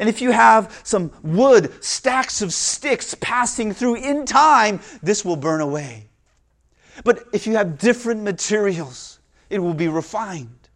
And 0.00 0.08
if 0.08 0.22
you 0.22 0.30
have 0.30 0.80
some 0.82 1.12
wood, 1.22 1.72
stacks 1.82 2.42
of 2.42 2.52
sticks 2.52 3.14
passing 3.20 3.72
through 3.72 3.96
in 3.96 4.24
time, 4.24 4.80
this 5.02 5.24
will 5.24 5.36
burn 5.36 5.60
away. 5.60 6.08
But 7.02 7.24
if 7.32 7.46
you 7.46 7.56
have 7.56 7.78
different 7.78 8.22
materials, 8.22 9.13
it 9.50 9.58
will 9.58 9.74
be 9.74 9.88
refined. 9.88 10.68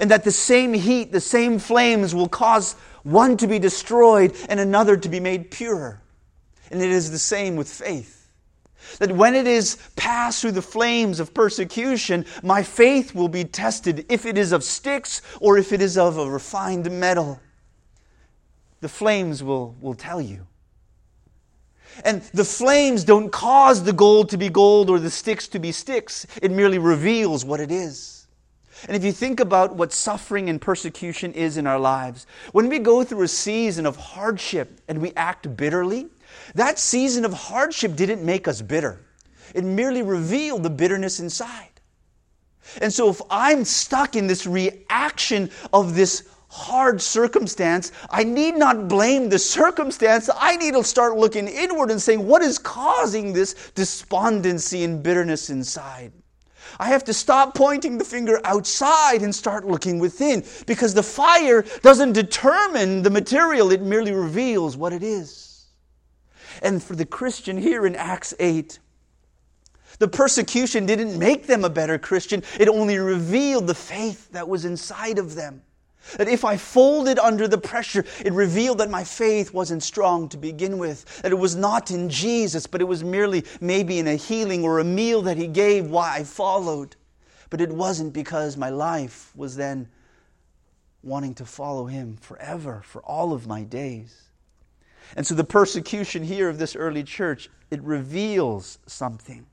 And 0.00 0.10
that 0.10 0.24
the 0.24 0.32
same 0.32 0.74
heat, 0.74 1.12
the 1.12 1.20
same 1.20 1.58
flames 1.58 2.14
will 2.14 2.28
cause 2.28 2.74
one 3.02 3.36
to 3.36 3.46
be 3.46 3.58
destroyed 3.58 4.34
and 4.48 4.58
another 4.58 4.96
to 4.96 5.08
be 5.08 5.20
made 5.20 5.50
pure. 5.50 6.00
And 6.70 6.82
it 6.82 6.90
is 6.90 7.10
the 7.10 7.18
same 7.18 7.56
with 7.56 7.68
faith. 7.68 8.28
That 8.98 9.12
when 9.12 9.34
it 9.34 9.46
is 9.46 9.78
passed 9.96 10.40
through 10.40 10.52
the 10.52 10.62
flames 10.62 11.20
of 11.20 11.34
persecution, 11.34 12.24
my 12.42 12.62
faith 12.62 13.14
will 13.14 13.28
be 13.28 13.44
tested 13.44 14.06
if 14.08 14.26
it 14.26 14.38
is 14.38 14.52
of 14.52 14.64
sticks 14.64 15.22
or 15.40 15.58
if 15.58 15.72
it 15.72 15.80
is 15.80 15.98
of 15.98 16.18
a 16.18 16.30
refined 16.30 16.90
metal. 16.90 17.40
The 18.80 18.88
flames 18.88 19.42
will, 19.42 19.76
will 19.80 19.94
tell 19.94 20.20
you. 20.20 20.46
And 22.04 22.22
the 22.34 22.44
flames 22.44 23.04
don't 23.04 23.30
cause 23.30 23.82
the 23.82 23.92
gold 23.92 24.28
to 24.30 24.36
be 24.36 24.48
gold 24.48 24.90
or 24.90 24.98
the 24.98 25.10
sticks 25.10 25.48
to 25.48 25.58
be 25.58 25.72
sticks, 25.72 26.26
it 26.42 26.50
merely 26.50 26.78
reveals 26.78 27.44
what 27.44 27.60
it 27.60 27.70
is. 27.70 28.26
And 28.86 28.96
if 28.96 29.04
you 29.04 29.12
think 29.12 29.40
about 29.40 29.74
what 29.74 29.92
suffering 29.92 30.50
and 30.50 30.60
persecution 30.60 31.32
is 31.32 31.56
in 31.56 31.66
our 31.66 31.78
lives, 31.78 32.26
when 32.52 32.68
we 32.68 32.78
go 32.78 33.02
through 33.04 33.22
a 33.22 33.28
season 33.28 33.86
of 33.86 33.96
hardship 33.96 34.80
and 34.88 35.00
we 35.00 35.12
act 35.16 35.56
bitterly, 35.56 36.08
that 36.54 36.78
season 36.78 37.24
of 37.24 37.32
hardship 37.32 37.96
didn't 37.96 38.24
make 38.24 38.46
us 38.46 38.60
bitter. 38.60 39.00
It 39.54 39.64
merely 39.64 40.02
revealed 40.02 40.62
the 40.62 40.70
bitterness 40.70 41.20
inside. 41.20 41.70
And 42.82 42.92
so 42.92 43.08
if 43.08 43.22
I'm 43.30 43.64
stuck 43.64 44.16
in 44.16 44.26
this 44.26 44.46
reaction 44.46 45.50
of 45.72 45.94
this 45.94 46.28
hard 46.56 47.02
circumstance, 47.02 47.92
I 48.10 48.24
need 48.24 48.56
not 48.56 48.88
blame 48.88 49.28
the 49.28 49.38
circumstance. 49.38 50.30
I 50.34 50.56
need 50.56 50.72
to 50.72 50.82
start 50.82 51.16
looking 51.16 51.46
inward 51.48 51.90
and 51.90 52.00
saying, 52.00 52.26
what 52.26 52.42
is 52.42 52.58
causing 52.58 53.32
this 53.32 53.70
despondency 53.74 54.82
and 54.82 55.02
bitterness 55.02 55.50
inside? 55.50 56.12
I 56.80 56.86
have 56.86 57.04
to 57.04 57.12
stop 57.12 57.54
pointing 57.54 57.98
the 57.98 58.04
finger 58.04 58.40
outside 58.44 59.22
and 59.22 59.34
start 59.34 59.66
looking 59.66 59.98
within 59.98 60.44
because 60.66 60.94
the 60.94 61.02
fire 61.02 61.64
doesn't 61.82 62.12
determine 62.12 63.02
the 63.02 63.10
material, 63.10 63.70
it 63.70 63.82
merely 63.82 64.12
reveals 64.12 64.76
what 64.76 64.92
it 64.92 65.02
is. 65.02 65.66
And 66.62 66.82
for 66.82 66.96
the 66.96 67.06
Christian 67.06 67.58
here 67.58 67.86
in 67.86 67.94
Acts 67.94 68.34
8, 68.40 68.78
the 69.98 70.08
persecution 70.08 70.86
didn't 70.86 71.18
make 71.18 71.46
them 71.46 71.64
a 71.64 71.70
better 71.70 71.98
Christian, 71.98 72.42
it 72.58 72.68
only 72.68 72.98
revealed 72.98 73.66
the 73.66 73.74
faith 73.74 74.30
that 74.32 74.48
was 74.48 74.64
inside 74.64 75.18
of 75.18 75.34
them. 75.34 75.62
That 76.18 76.28
if 76.28 76.44
I 76.44 76.56
folded 76.56 77.18
under 77.18 77.48
the 77.48 77.58
pressure, 77.58 78.04
it 78.24 78.32
revealed 78.32 78.78
that 78.78 78.90
my 78.90 79.04
faith 79.04 79.52
wasn't 79.52 79.82
strong 79.82 80.28
to 80.30 80.36
begin 80.36 80.78
with. 80.78 81.22
That 81.22 81.32
it 81.32 81.38
was 81.38 81.56
not 81.56 81.90
in 81.90 82.08
Jesus, 82.08 82.66
but 82.66 82.80
it 82.80 82.84
was 82.84 83.04
merely 83.04 83.44
maybe 83.60 83.98
in 83.98 84.06
a 84.06 84.16
healing 84.16 84.64
or 84.64 84.78
a 84.78 84.84
meal 84.84 85.22
that 85.22 85.36
He 85.36 85.46
gave 85.46 85.90
why 85.90 86.16
I 86.16 86.24
followed. 86.24 86.96
But 87.50 87.60
it 87.60 87.70
wasn't 87.70 88.12
because 88.12 88.56
my 88.56 88.70
life 88.70 89.32
was 89.36 89.56
then 89.56 89.88
wanting 91.02 91.34
to 91.34 91.44
follow 91.44 91.86
Him 91.86 92.16
forever, 92.16 92.82
for 92.84 93.02
all 93.02 93.32
of 93.32 93.46
my 93.46 93.62
days. 93.62 94.22
And 95.16 95.26
so 95.26 95.34
the 95.34 95.44
persecution 95.44 96.24
here 96.24 96.48
of 96.48 96.58
this 96.58 96.74
early 96.74 97.04
church, 97.04 97.48
it 97.70 97.80
reveals 97.82 98.78
something. 98.86 99.46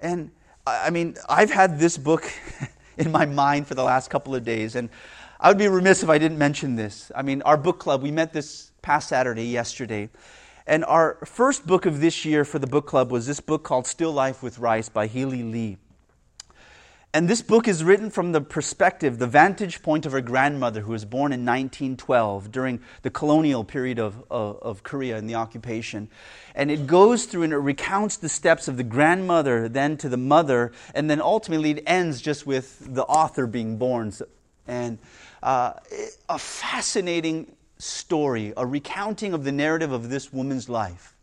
And 0.00 0.30
I 0.66 0.90
mean, 0.90 1.16
I've 1.28 1.50
had 1.50 1.78
this 1.78 1.98
book 1.98 2.30
in 2.96 3.10
my 3.10 3.26
mind 3.26 3.66
for 3.66 3.74
the 3.74 3.84
last 3.84 4.10
couple 4.10 4.34
of 4.34 4.44
days, 4.44 4.76
and 4.76 4.88
I 5.42 5.48
would 5.48 5.56
be 5.56 5.68
remiss 5.68 6.02
if 6.02 6.10
I 6.10 6.18
didn't 6.18 6.36
mention 6.36 6.76
this. 6.76 7.10
I 7.16 7.22
mean, 7.22 7.40
our 7.42 7.56
book 7.56 7.78
club, 7.78 8.02
we 8.02 8.10
met 8.10 8.34
this 8.34 8.72
past 8.82 9.08
Saturday, 9.08 9.46
yesterday. 9.46 10.10
And 10.66 10.84
our 10.84 11.16
first 11.24 11.66
book 11.66 11.86
of 11.86 12.02
this 12.02 12.26
year 12.26 12.44
for 12.44 12.58
the 12.58 12.66
book 12.66 12.86
club 12.86 13.10
was 13.10 13.26
this 13.26 13.40
book 13.40 13.62
called 13.62 13.86
Still 13.86 14.12
Life 14.12 14.42
with 14.42 14.58
Rice 14.58 14.90
by 14.90 15.08
Helie 15.08 15.50
Lee. 15.50 15.78
And 17.14 17.26
this 17.26 17.40
book 17.40 17.66
is 17.66 17.82
written 17.82 18.10
from 18.10 18.32
the 18.32 18.42
perspective, 18.42 19.18
the 19.18 19.26
vantage 19.26 19.82
point 19.82 20.04
of 20.04 20.12
her 20.12 20.20
grandmother, 20.20 20.82
who 20.82 20.92
was 20.92 21.06
born 21.06 21.32
in 21.32 21.40
1912 21.40 22.52
during 22.52 22.78
the 23.00 23.10
colonial 23.10 23.64
period 23.64 23.98
of, 23.98 24.22
of, 24.30 24.58
of, 24.58 24.82
Korea 24.82 25.16
and 25.16 25.28
the 25.28 25.36
occupation. 25.36 26.10
And 26.54 26.70
it 26.70 26.86
goes 26.86 27.24
through 27.24 27.44
and 27.44 27.52
it 27.54 27.56
recounts 27.56 28.18
the 28.18 28.28
steps 28.28 28.68
of 28.68 28.76
the 28.76 28.84
grandmother, 28.84 29.70
then 29.70 29.96
to 29.96 30.08
the 30.10 30.18
mother, 30.18 30.70
and 30.94 31.08
then 31.08 31.22
ultimately 31.22 31.70
it 31.70 31.82
ends 31.86 32.20
just 32.20 32.46
with 32.46 32.94
the 32.94 33.04
author 33.04 33.46
being 33.46 33.78
born. 33.78 34.12
And 34.68 34.98
uh, 35.42 35.72
a 36.28 36.38
fascinating 36.38 37.54
story, 37.78 38.52
a 38.56 38.66
recounting 38.66 39.32
of 39.32 39.44
the 39.44 39.52
narrative 39.52 39.92
of 39.92 40.08
this 40.08 40.32
woman's 40.32 40.68
life. 40.68 41.14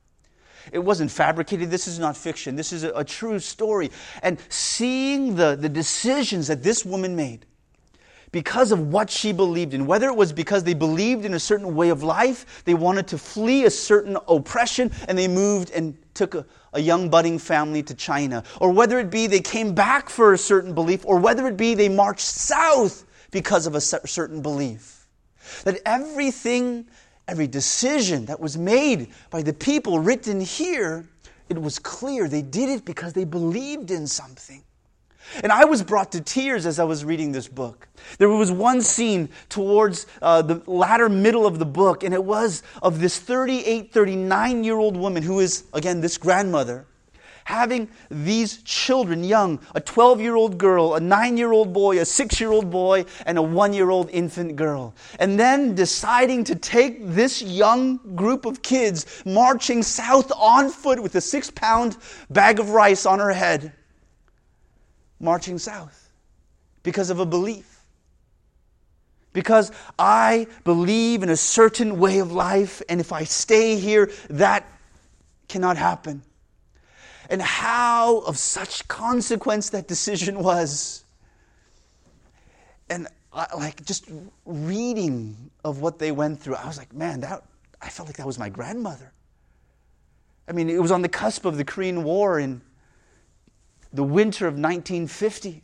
It 0.71 0.79
wasn't 0.79 1.11
fabricated. 1.11 1.71
This 1.71 1.87
is 1.87 1.99
not 1.99 2.17
fiction. 2.17 2.55
This 2.55 2.73
is 2.73 2.83
a, 2.83 2.91
a, 2.91 3.03
true 3.03 3.39
story. 3.39 3.89
And 4.21 4.37
seeing 4.49 5.35
the, 5.35 5.55
the 5.55 5.69
decisions 5.69 6.47
that 6.47 6.61
this 6.61 6.83
woman 6.83 7.15
made 7.15 7.45
because 8.31 8.73
of 8.73 8.91
what 8.91 9.09
she 9.09 9.31
believed 9.31 9.73
in, 9.73 9.85
whether 9.85 10.07
it 10.07 10.15
was 10.15 10.33
because 10.33 10.63
they 10.63 10.73
believed 10.73 11.23
in 11.23 11.33
a 11.33 11.39
certain 11.39 11.75
way 11.75 11.89
of 11.89 12.03
life, 12.03 12.63
they 12.65 12.73
wanted 12.73 13.07
to 13.07 13.17
flee 13.17 13.63
a 13.63 13.69
certain 13.69 14.17
oppression, 14.27 14.91
and 15.07 15.17
they 15.17 15.29
moved 15.29 15.71
and 15.71 15.97
took 16.13 16.35
a, 16.35 16.45
a 16.73 16.81
young 16.81 17.09
budding 17.09 17.39
family 17.39 17.81
to 17.83 17.93
China, 17.93 18.43
or 18.59 18.71
whether 18.71 18.99
it 18.99 19.09
be 19.09 19.27
they 19.27 19.39
came 19.39 19.73
back 19.73 20.09
for 20.09 20.33
a 20.33 20.37
certain 20.37 20.73
belief, 20.73 21.05
or 21.05 21.17
whether 21.17 21.47
it 21.47 21.55
be 21.55 21.73
they 21.73 21.87
marched 21.87 22.19
south 22.19 23.05
because 23.31 23.67
of 23.67 23.75
a 23.75 23.81
certain 23.81 24.41
belief. 24.41 25.07
That 25.63 25.79
everything, 25.85 26.87
every 27.27 27.47
decision 27.47 28.25
that 28.25 28.39
was 28.39 28.57
made 28.57 29.09
by 29.29 29.41
the 29.41 29.53
people 29.53 29.99
written 29.99 30.41
here, 30.41 31.07
it 31.49 31.61
was 31.61 31.79
clear 31.79 32.27
they 32.27 32.41
did 32.41 32.69
it 32.69 32.85
because 32.85 33.13
they 33.13 33.25
believed 33.25 33.91
in 33.91 34.07
something. 34.07 34.63
And 35.43 35.51
I 35.51 35.65
was 35.65 35.83
brought 35.83 36.13
to 36.13 36.21
tears 36.21 36.65
as 36.65 36.79
I 36.79 36.85
was 36.85 37.03
reading 37.03 37.33
this 37.33 37.47
book. 37.47 37.87
There 38.17 38.29
was 38.29 38.51
one 38.51 38.81
scene 38.81 39.29
towards 39.49 40.07
uh, 40.21 40.41
the 40.41 40.61
latter 40.65 41.09
middle 41.09 41.45
of 41.45 41.59
the 41.59 41.65
book, 41.65 42.03
and 42.03 42.13
it 42.13 42.23
was 42.23 42.63
of 42.81 42.99
this 42.99 43.19
38, 43.19 43.91
39 43.91 44.63
year 44.63 44.77
old 44.77 44.95
woman 44.95 45.23
who 45.23 45.39
is, 45.39 45.65
again, 45.73 45.99
this 45.99 46.17
grandmother 46.17 46.85
having 47.47 47.87
these 48.11 48.57
children 48.63 49.23
young 49.23 49.57
a 49.73 49.79
12 49.79 50.19
year 50.19 50.35
old 50.35 50.57
girl, 50.57 50.95
a 50.95 50.99
9 50.99 51.37
year 51.37 51.53
old 51.53 51.71
boy, 51.71 51.97
a 51.99 52.03
6 52.03 52.41
year 52.41 52.51
old 52.51 52.69
boy, 52.69 53.05
and 53.25 53.37
a 53.37 53.41
1 53.41 53.71
year 53.71 53.89
old 53.89 54.09
infant 54.09 54.57
girl. 54.57 54.93
And 55.17 55.39
then 55.39 55.73
deciding 55.73 56.43
to 56.43 56.55
take 56.55 57.07
this 57.07 57.41
young 57.41 57.99
group 58.15 58.45
of 58.45 58.61
kids 58.61 59.23
marching 59.25 59.81
south 59.81 60.29
on 60.35 60.69
foot 60.69 61.01
with 61.01 61.15
a 61.15 61.21
six 61.21 61.49
pound 61.49 61.95
bag 62.29 62.59
of 62.59 62.71
rice 62.71 63.05
on 63.05 63.19
her 63.19 63.31
head, 63.31 63.71
marching 65.21 65.57
south 65.57 66.11
because 66.83 67.09
of 67.09 67.21
a 67.21 67.25
belief 67.25 67.75
because 69.31 69.71
I 69.99 70.47
believe 70.63 71.21
in 71.21 71.29
a 71.29 71.37
certain 71.37 71.99
way 71.99 72.17
of 72.17 72.31
life, 72.31 72.81
and 72.89 72.99
if 72.99 73.13
I 73.13 73.23
stay 73.23 73.77
here, 73.77 74.09
that 74.31 74.65
cannot 75.47 75.77
happen 75.77 76.23
and 77.29 77.41
how 77.41 78.19
of 78.19 78.37
such 78.37 78.87
consequence 78.87 79.69
that 79.71 79.87
decision 79.87 80.39
was. 80.39 81.03
And 82.89 83.07
I, 83.33 83.47
like 83.55 83.85
just 83.85 84.09
reading 84.45 85.51
of 85.63 85.81
what 85.81 85.99
they 85.99 86.11
went 86.11 86.39
through, 86.39 86.55
I 86.55 86.65
was 86.65 86.77
like, 86.77 86.93
man, 86.93 87.21
that 87.21 87.43
I 87.81 87.89
felt 87.89 88.07
like 88.07 88.17
that 88.17 88.25
was 88.25 88.39
my 88.39 88.49
grandmother. 88.49 89.11
I 90.47 90.53
mean, 90.53 90.69
it 90.69 90.81
was 90.81 90.91
on 90.91 91.01
the 91.01 91.09
cusp 91.09 91.45
of 91.45 91.57
the 91.57 91.65
Korean 91.65 92.03
War 92.03 92.39
in 92.39 92.61
the 93.91 94.03
winter 94.03 94.47
of 94.47 94.53
1950. 94.53 95.63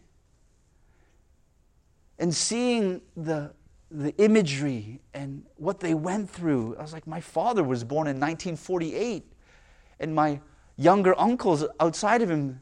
And 2.20 2.36
seeing 2.36 3.02
the, 3.16 3.54
the 3.90 4.16
imagery 4.18 5.00
and 5.14 5.46
what 5.56 5.80
they 5.80 5.94
went 5.94 6.30
through, 6.30 6.76
I 6.78 6.82
was 6.82 6.94
like, 6.94 7.08
my 7.08 7.22
father 7.22 7.64
was 7.64 7.84
born 7.84 8.08
in 8.08 8.18
1948, 8.18 9.24
and 10.00 10.14
my 10.14 10.40
younger 10.78 11.20
uncles 11.20 11.66
outside 11.80 12.22
of 12.22 12.30
him. 12.30 12.62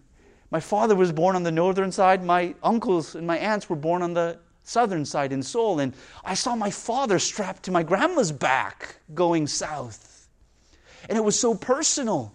My 0.49 0.59
father 0.59 0.95
was 0.95 1.11
born 1.11 1.35
on 1.35 1.43
the 1.43 1.51
northern 1.51 1.91
side. 1.91 2.23
My 2.23 2.55
uncles 2.61 3.15
and 3.15 3.25
my 3.25 3.37
aunts 3.37 3.69
were 3.69 3.75
born 3.75 4.01
on 4.01 4.13
the 4.13 4.39
southern 4.63 5.05
side 5.05 5.31
in 5.31 5.41
Seoul. 5.41 5.79
And 5.79 5.93
I 6.23 6.33
saw 6.33 6.55
my 6.55 6.71
father 6.71 7.19
strapped 7.19 7.63
to 7.63 7.71
my 7.71 7.83
grandma's 7.83 8.31
back 8.31 8.97
going 9.13 9.47
south. 9.47 10.27
And 11.09 11.17
it 11.17 11.21
was 11.21 11.39
so 11.39 11.55
personal. 11.55 12.33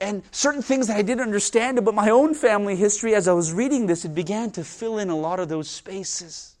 And 0.00 0.22
certain 0.30 0.62
things 0.62 0.86
that 0.86 0.96
I 0.96 1.02
didn't 1.02 1.24
understand 1.24 1.78
about 1.78 1.94
my 1.94 2.08
own 2.08 2.32
family 2.32 2.74
history, 2.74 3.14
as 3.14 3.28
I 3.28 3.32
was 3.32 3.52
reading 3.52 3.86
this, 3.86 4.04
it 4.04 4.14
began 4.14 4.50
to 4.52 4.64
fill 4.64 4.98
in 4.98 5.10
a 5.10 5.16
lot 5.16 5.40
of 5.40 5.48
those 5.48 5.68
spaces. 5.68 6.56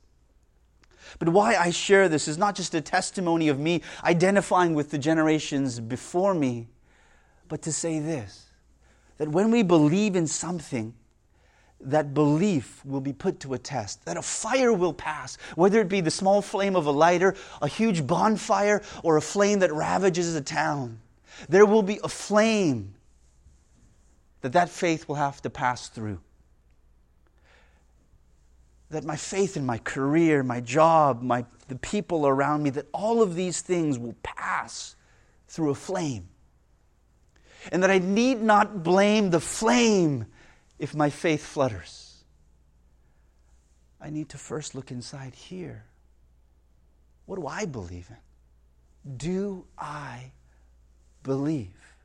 But 1.18 1.30
why 1.30 1.56
I 1.56 1.70
share 1.70 2.08
this 2.08 2.28
is 2.28 2.38
not 2.38 2.54
just 2.54 2.74
a 2.74 2.80
testimony 2.80 3.48
of 3.48 3.58
me 3.58 3.82
identifying 4.04 4.74
with 4.74 4.90
the 4.90 4.98
generations 4.98 5.80
before 5.80 6.34
me 6.34 6.68
but 7.50 7.60
to 7.62 7.72
say 7.72 7.98
this 7.98 8.46
that 9.18 9.28
when 9.28 9.50
we 9.50 9.62
believe 9.62 10.16
in 10.16 10.26
something, 10.26 10.94
that 11.78 12.14
belief 12.14 12.82
will 12.86 13.02
be 13.02 13.12
put 13.12 13.38
to 13.40 13.52
a 13.52 13.58
test, 13.58 14.02
that 14.06 14.16
a 14.16 14.22
fire 14.22 14.72
will 14.72 14.94
pass, 14.94 15.36
whether 15.56 15.78
it 15.78 15.88
be 15.90 16.00
the 16.00 16.10
small 16.10 16.40
flame 16.40 16.74
of 16.74 16.86
a 16.86 16.90
lighter, 16.90 17.34
a 17.60 17.68
huge 17.68 18.06
bonfire, 18.06 18.80
or 19.02 19.18
a 19.18 19.20
flame 19.20 19.58
that 19.58 19.70
ravages 19.72 20.34
a 20.34 20.40
town. 20.40 21.00
There 21.50 21.66
will 21.66 21.82
be 21.82 22.00
a 22.02 22.08
flame 22.08 22.94
that 24.40 24.52
that 24.54 24.70
faith 24.70 25.06
will 25.06 25.16
have 25.16 25.42
to 25.42 25.50
pass 25.50 25.88
through. 25.88 26.20
That 28.88 29.04
my 29.04 29.16
faith 29.16 29.56
in 29.58 29.66
my 29.66 29.78
career, 29.78 30.42
my 30.42 30.60
job, 30.60 31.20
my, 31.20 31.44
the 31.68 31.76
people 31.76 32.26
around 32.26 32.62
me, 32.62 32.70
that 32.70 32.86
all 32.92 33.20
of 33.20 33.34
these 33.34 33.60
things 33.60 33.98
will 33.98 34.16
pass 34.22 34.96
through 35.46 35.70
a 35.70 35.74
flame. 35.74 36.28
And 37.70 37.82
that 37.82 37.90
I 37.90 37.98
need 37.98 38.40
not 38.40 38.82
blame 38.82 39.30
the 39.30 39.40
flame 39.40 40.26
if 40.78 40.94
my 40.94 41.10
faith 41.10 41.44
flutters. 41.44 42.24
I 44.00 44.10
need 44.10 44.30
to 44.30 44.38
first 44.38 44.74
look 44.74 44.90
inside 44.90 45.34
here. 45.34 45.84
What 47.26 47.36
do 47.36 47.46
I 47.46 47.66
believe 47.66 48.08
in? 48.08 49.16
Do 49.16 49.66
I 49.78 50.32
believe? 51.22 51.96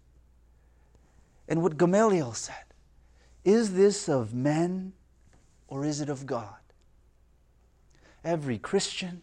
And 1.48 1.62
what 1.64 1.78
Gamaliel 1.78 2.34
said 2.34 2.56
is 3.44 3.74
this 3.74 4.10
of 4.10 4.34
men 4.34 4.94
or 5.68 5.86
is 5.86 6.02
it 6.02 6.10
of 6.10 6.26
God? 6.26 6.56
Every 8.24 8.58
Christian, 8.58 9.22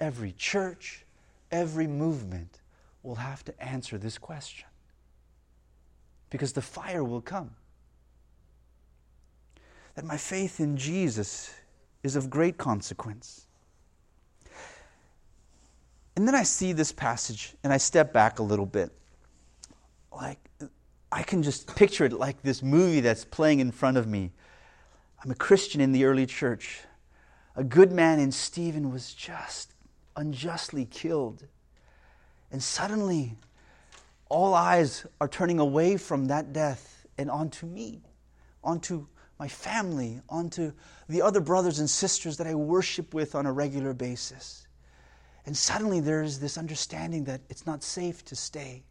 every 0.00 0.32
church, 0.32 1.04
every 1.50 1.86
movement 1.86 2.60
will 3.02 3.14
have 3.14 3.44
to 3.44 3.62
answer 3.62 3.96
this 3.96 4.18
question 4.18 4.66
because 6.34 6.52
the 6.52 6.60
fire 6.60 7.04
will 7.04 7.20
come. 7.20 7.48
That 9.94 10.04
my 10.04 10.16
faith 10.16 10.58
in 10.58 10.76
Jesus 10.76 11.54
is 12.02 12.16
of 12.16 12.28
great 12.28 12.58
consequence. 12.58 13.46
And 16.16 16.26
then 16.26 16.34
I 16.34 16.42
see 16.42 16.72
this 16.72 16.90
passage 16.90 17.54
and 17.62 17.72
I 17.72 17.76
step 17.76 18.12
back 18.12 18.40
a 18.40 18.42
little 18.42 18.66
bit. 18.66 18.90
Like, 20.10 20.40
I 21.12 21.22
can 21.22 21.40
just 21.44 21.72
picture 21.76 22.04
it 22.04 22.12
like 22.12 22.42
this 22.42 22.64
movie 22.64 22.98
that's 22.98 23.24
playing 23.24 23.60
in 23.60 23.70
front 23.70 23.96
of 23.96 24.08
me. 24.08 24.32
I'm 25.22 25.30
a 25.30 25.36
Christian 25.36 25.80
in 25.80 25.92
the 25.92 26.04
early 26.04 26.26
church. 26.26 26.80
A 27.54 27.62
good 27.62 27.92
man 27.92 28.18
in 28.18 28.32
Stephen 28.32 28.90
was 28.90 29.14
just 29.14 29.72
unjustly 30.16 30.86
killed. 30.86 31.46
And 32.50 32.60
suddenly, 32.60 33.36
all 34.28 34.54
eyes 34.54 35.06
are 35.20 35.28
turning 35.28 35.58
away 35.58 35.96
from 35.96 36.26
that 36.26 36.52
death 36.52 37.06
and 37.18 37.30
onto 37.30 37.66
me, 37.66 38.02
onto 38.62 39.06
my 39.38 39.48
family, 39.48 40.20
onto 40.28 40.72
the 41.08 41.22
other 41.22 41.40
brothers 41.40 41.78
and 41.78 41.88
sisters 41.88 42.36
that 42.36 42.46
I 42.46 42.54
worship 42.54 43.14
with 43.14 43.34
on 43.34 43.46
a 43.46 43.52
regular 43.52 43.92
basis. 43.92 44.66
And 45.46 45.56
suddenly 45.56 46.00
there's 46.00 46.38
this 46.38 46.56
understanding 46.56 47.24
that 47.24 47.42
it's 47.50 47.66
not 47.66 47.82
safe 47.82 48.24
to 48.26 48.36
stay. 48.36 48.84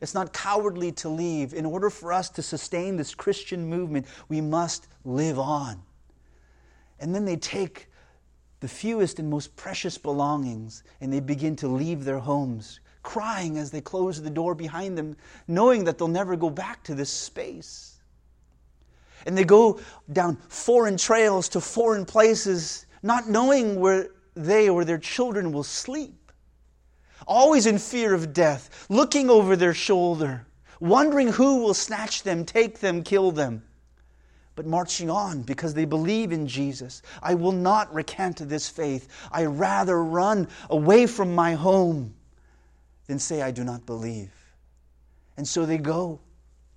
It's 0.00 0.14
not 0.14 0.32
cowardly 0.32 0.92
to 0.92 1.08
leave. 1.08 1.54
In 1.54 1.66
order 1.66 1.90
for 1.90 2.12
us 2.12 2.30
to 2.30 2.42
sustain 2.42 2.96
this 2.96 3.14
Christian 3.14 3.66
movement, 3.66 4.06
we 4.28 4.40
must 4.40 4.88
live 5.04 5.38
on. 5.38 5.82
And 7.00 7.14
then 7.14 7.24
they 7.24 7.36
take 7.36 7.88
the 8.60 8.68
fewest 8.68 9.18
and 9.18 9.30
most 9.30 9.54
precious 9.56 9.98
belongings 9.98 10.82
and 11.00 11.12
they 11.12 11.20
begin 11.20 11.56
to 11.56 11.68
leave 11.68 12.04
their 12.04 12.18
homes, 12.18 12.80
crying 13.08 13.56
as 13.56 13.70
they 13.70 13.80
close 13.80 14.20
the 14.20 14.28
door 14.28 14.54
behind 14.54 14.98
them, 14.98 15.16
knowing 15.46 15.84
that 15.84 15.96
they'll 15.96 16.08
never 16.08 16.36
go 16.36 16.50
back 16.50 16.84
to 16.84 16.94
this 16.94 17.08
space. 17.08 17.96
And 19.24 19.36
they 19.36 19.44
go 19.44 19.80
down 20.12 20.36
foreign 20.50 20.98
trails 20.98 21.48
to 21.50 21.60
foreign 21.62 22.04
places, 22.04 22.84
not 23.02 23.26
knowing 23.26 23.80
where 23.80 24.10
they 24.34 24.68
or 24.68 24.84
their 24.84 24.98
children 24.98 25.52
will 25.52 25.64
sleep 25.64 26.32
always 27.26 27.66
in 27.66 27.78
fear 27.78 28.14
of 28.14 28.32
death, 28.32 28.86
looking 28.88 29.30
over 29.30 29.56
their 29.56 29.74
shoulder, 29.74 30.46
wondering 30.80 31.28
who 31.28 31.62
will 31.62 31.74
snatch 31.74 32.22
them, 32.22 32.44
take 32.44 32.80
them, 32.80 33.02
kill 33.02 33.30
them, 33.30 33.62
but 34.54 34.66
marching 34.66 35.08
on 35.08 35.42
because 35.42 35.74
they 35.74 35.84
believe 35.84 36.32
in 36.32 36.46
Jesus. 36.46 37.02
I 37.22 37.34
will 37.34 37.52
not 37.52 37.92
recant 37.94 38.36
this 38.48 38.68
faith. 38.68 39.08
I 39.32 39.44
rather 39.46 40.02
run 40.02 40.48
away 40.68 41.06
from 41.06 41.34
my 41.34 41.54
home 41.54 42.14
than 43.08 43.18
say 43.18 43.42
I 43.42 43.50
do 43.50 43.64
not 43.64 43.84
believe. 43.84 44.30
And 45.36 45.48
so 45.48 45.66
they 45.66 45.78
go, 45.78 46.20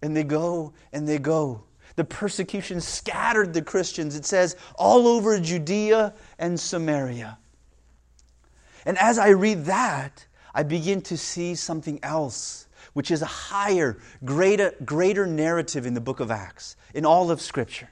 and 0.01 0.17
they 0.17 0.23
go, 0.23 0.73
and 0.91 1.07
they 1.07 1.19
go. 1.19 1.63
The 1.95 2.05
persecution 2.05 2.81
scattered 2.81 3.53
the 3.53 3.61
Christians, 3.61 4.15
it 4.15 4.25
says, 4.25 4.55
all 4.75 5.07
over 5.07 5.39
Judea 5.39 6.13
and 6.39 6.59
Samaria. 6.59 7.37
And 8.85 8.97
as 8.97 9.19
I 9.19 9.29
read 9.29 9.65
that, 9.65 10.25
I 10.53 10.63
begin 10.63 11.01
to 11.03 11.17
see 11.17 11.53
something 11.53 11.99
else, 12.01 12.67
which 12.93 13.11
is 13.11 13.21
a 13.21 13.27
higher, 13.27 13.99
greater, 14.25 14.73
greater 14.83 15.27
narrative 15.27 15.85
in 15.85 15.93
the 15.93 16.01
book 16.01 16.19
of 16.19 16.31
Acts, 16.31 16.75
in 16.93 17.05
all 17.05 17.29
of 17.29 17.41
Scripture. 17.41 17.89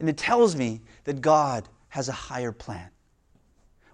And 0.00 0.08
it 0.08 0.16
tells 0.16 0.56
me 0.56 0.82
that 1.04 1.20
God 1.20 1.68
has 1.88 2.08
a 2.08 2.12
higher 2.12 2.52
plan. 2.52 2.90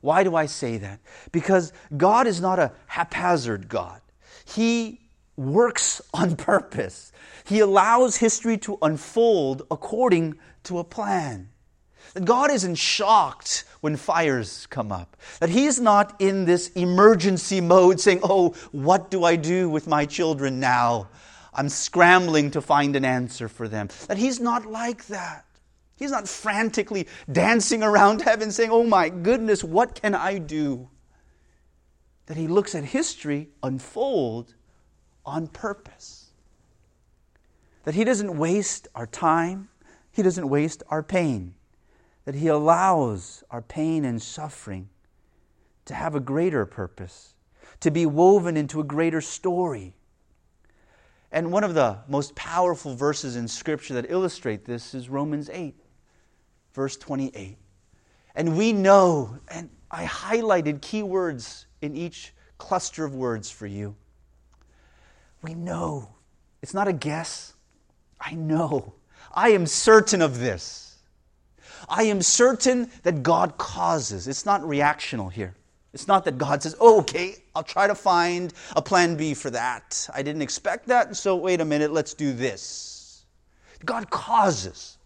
Why 0.02 0.24
do 0.24 0.36
I 0.36 0.46
say 0.46 0.76
that? 0.78 1.00
Because 1.30 1.72
God 1.96 2.26
is 2.26 2.40
not 2.40 2.58
a 2.58 2.72
haphazard 2.86 3.68
God. 3.68 4.00
He 4.44 5.00
works 5.36 6.02
on 6.14 6.36
purpose. 6.36 7.12
He 7.44 7.60
allows 7.60 8.16
history 8.16 8.58
to 8.58 8.78
unfold 8.82 9.62
according 9.70 10.34
to 10.64 10.78
a 10.78 10.84
plan. 10.84 11.48
That 12.14 12.24
God 12.24 12.50
isn't 12.50 12.74
shocked 12.74 13.64
when 13.80 13.96
fires 13.96 14.66
come 14.66 14.92
up. 14.92 15.16
That 15.40 15.48
He's 15.48 15.80
not 15.80 16.20
in 16.20 16.44
this 16.44 16.68
emergency 16.70 17.60
mode 17.60 18.00
saying, 18.00 18.20
Oh, 18.22 18.50
what 18.70 19.10
do 19.10 19.24
I 19.24 19.36
do 19.36 19.70
with 19.70 19.86
my 19.86 20.04
children 20.04 20.60
now? 20.60 21.08
I'm 21.54 21.68
scrambling 21.68 22.50
to 22.52 22.60
find 22.60 22.96
an 22.96 23.04
answer 23.04 23.48
for 23.48 23.68
them. 23.68 23.88
That 24.08 24.18
He's 24.18 24.40
not 24.40 24.66
like 24.66 25.06
that. 25.06 25.46
He's 26.02 26.10
not 26.10 26.28
frantically 26.28 27.06
dancing 27.30 27.82
around 27.82 28.22
heaven 28.22 28.50
saying, 28.50 28.70
Oh 28.70 28.84
my 28.84 29.08
goodness, 29.08 29.62
what 29.62 29.94
can 29.94 30.14
I 30.14 30.38
do? 30.38 30.88
That 32.26 32.36
He 32.36 32.48
looks 32.48 32.74
at 32.74 32.84
history 32.84 33.50
unfold 33.62 34.54
on 35.24 35.46
purpose. 35.46 36.30
That 37.84 37.94
He 37.94 38.04
doesn't 38.04 38.36
waste 38.36 38.88
our 38.94 39.06
time, 39.06 39.68
He 40.10 40.22
doesn't 40.22 40.48
waste 40.48 40.82
our 40.88 41.02
pain 41.02 41.54
that 42.24 42.34
He 42.34 42.46
allows 42.46 43.42
our 43.50 43.62
pain 43.62 44.04
and 44.04 44.20
suffering 44.20 44.88
to 45.84 45.94
have 45.94 46.14
a 46.14 46.20
greater 46.20 46.64
purpose, 46.64 47.34
to 47.80 47.90
be 47.90 48.06
woven 48.06 48.56
into 48.56 48.80
a 48.80 48.84
greater 48.84 49.20
story. 49.20 49.94
And 51.32 51.50
one 51.50 51.64
of 51.64 51.74
the 51.74 51.98
most 52.08 52.34
powerful 52.34 52.94
verses 52.94 53.36
in 53.36 53.48
Scripture 53.48 53.94
that 53.94 54.10
illustrate 54.10 54.64
this 54.64 54.94
is 54.94 55.08
Romans 55.08 55.50
8, 55.52 55.74
verse 56.74 56.96
28. 56.96 57.56
And 58.34 58.56
we 58.56 58.72
know, 58.72 59.38
and 59.48 59.70
I 59.90 60.04
highlighted 60.04 60.80
key 60.80 61.02
words 61.02 61.66
in 61.80 61.96
each 61.96 62.32
cluster 62.58 63.04
of 63.04 63.14
words 63.14 63.50
for 63.50 63.66
you. 63.66 63.94
We 65.42 65.54
know. 65.54 66.14
It's 66.62 66.74
not 66.74 66.88
a 66.88 66.92
guess. 66.92 67.54
I 68.20 68.34
know. 68.34 68.94
I 69.34 69.50
am 69.50 69.66
certain 69.66 70.22
of 70.22 70.38
this 70.38 70.92
I 71.88 72.04
am 72.04 72.22
certain 72.22 72.90
that 73.02 73.22
God 73.22 73.58
causes. 73.58 74.28
It's 74.28 74.46
not 74.46 74.62
reactional 74.62 75.32
here. 75.32 75.54
It's 75.92 76.08
not 76.08 76.24
that 76.24 76.38
God 76.38 76.62
says, 76.62 76.74
oh, 76.80 77.00
okay, 77.00 77.36
I'll 77.54 77.62
try 77.62 77.86
to 77.86 77.94
find 77.94 78.54
a 78.74 78.80
plan 78.80 79.16
B 79.16 79.34
for 79.34 79.50
that. 79.50 80.08
I 80.14 80.22
didn't 80.22 80.42
expect 80.42 80.86
that, 80.88 81.16
so 81.16 81.36
wait 81.36 81.60
a 81.60 81.64
minute, 81.64 81.92
let's 81.92 82.14
do 82.14 82.32
this. 82.32 83.24
God 83.84 84.08
causes, 84.08 84.96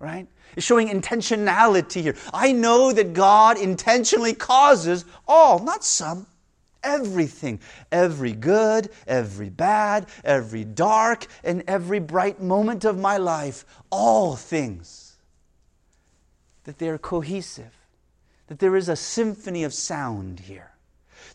right? 0.00 0.26
It's 0.56 0.66
showing 0.66 0.88
intentionality 0.88 2.02
here. 2.02 2.16
I 2.34 2.50
know 2.50 2.92
that 2.92 3.12
God 3.12 3.58
intentionally 3.58 4.34
causes 4.34 5.04
all, 5.28 5.60
not 5.60 5.84
some, 5.84 6.26
everything. 6.82 7.60
Every 7.92 8.32
good, 8.32 8.90
every 9.06 9.50
bad, 9.50 10.06
every 10.24 10.64
dark, 10.64 11.26
and 11.44 11.62
every 11.68 12.00
bright 12.00 12.40
moment 12.40 12.84
of 12.84 12.98
my 12.98 13.18
life. 13.18 13.64
All 13.90 14.34
things 14.34 15.18
that 16.64 16.78
they 16.78 16.88
are 16.88 16.98
cohesive, 16.98 17.76
that 18.48 18.58
there 18.58 18.76
is 18.76 18.88
a 18.88 18.96
symphony 18.96 19.62
of 19.62 19.72
sound 19.72 20.40
here. 20.40 20.69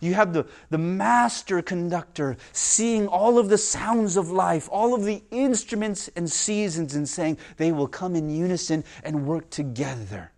You 0.05 0.13
have 0.13 0.33
the, 0.33 0.45
the 0.69 0.77
master 0.77 1.61
conductor 1.63 2.37
seeing 2.51 3.07
all 3.07 3.39
of 3.39 3.49
the 3.49 3.57
sounds 3.57 4.17
of 4.17 4.29
life, 4.29 4.69
all 4.71 4.93
of 4.93 5.03
the 5.03 5.23
instruments 5.31 6.09
and 6.15 6.31
seasons, 6.31 6.93
and 6.95 7.09
saying 7.09 7.39
they 7.57 7.71
will 7.71 7.87
come 7.87 8.15
in 8.15 8.29
unison 8.29 8.83
and 9.03 9.25
work 9.25 9.49
together 9.49 10.31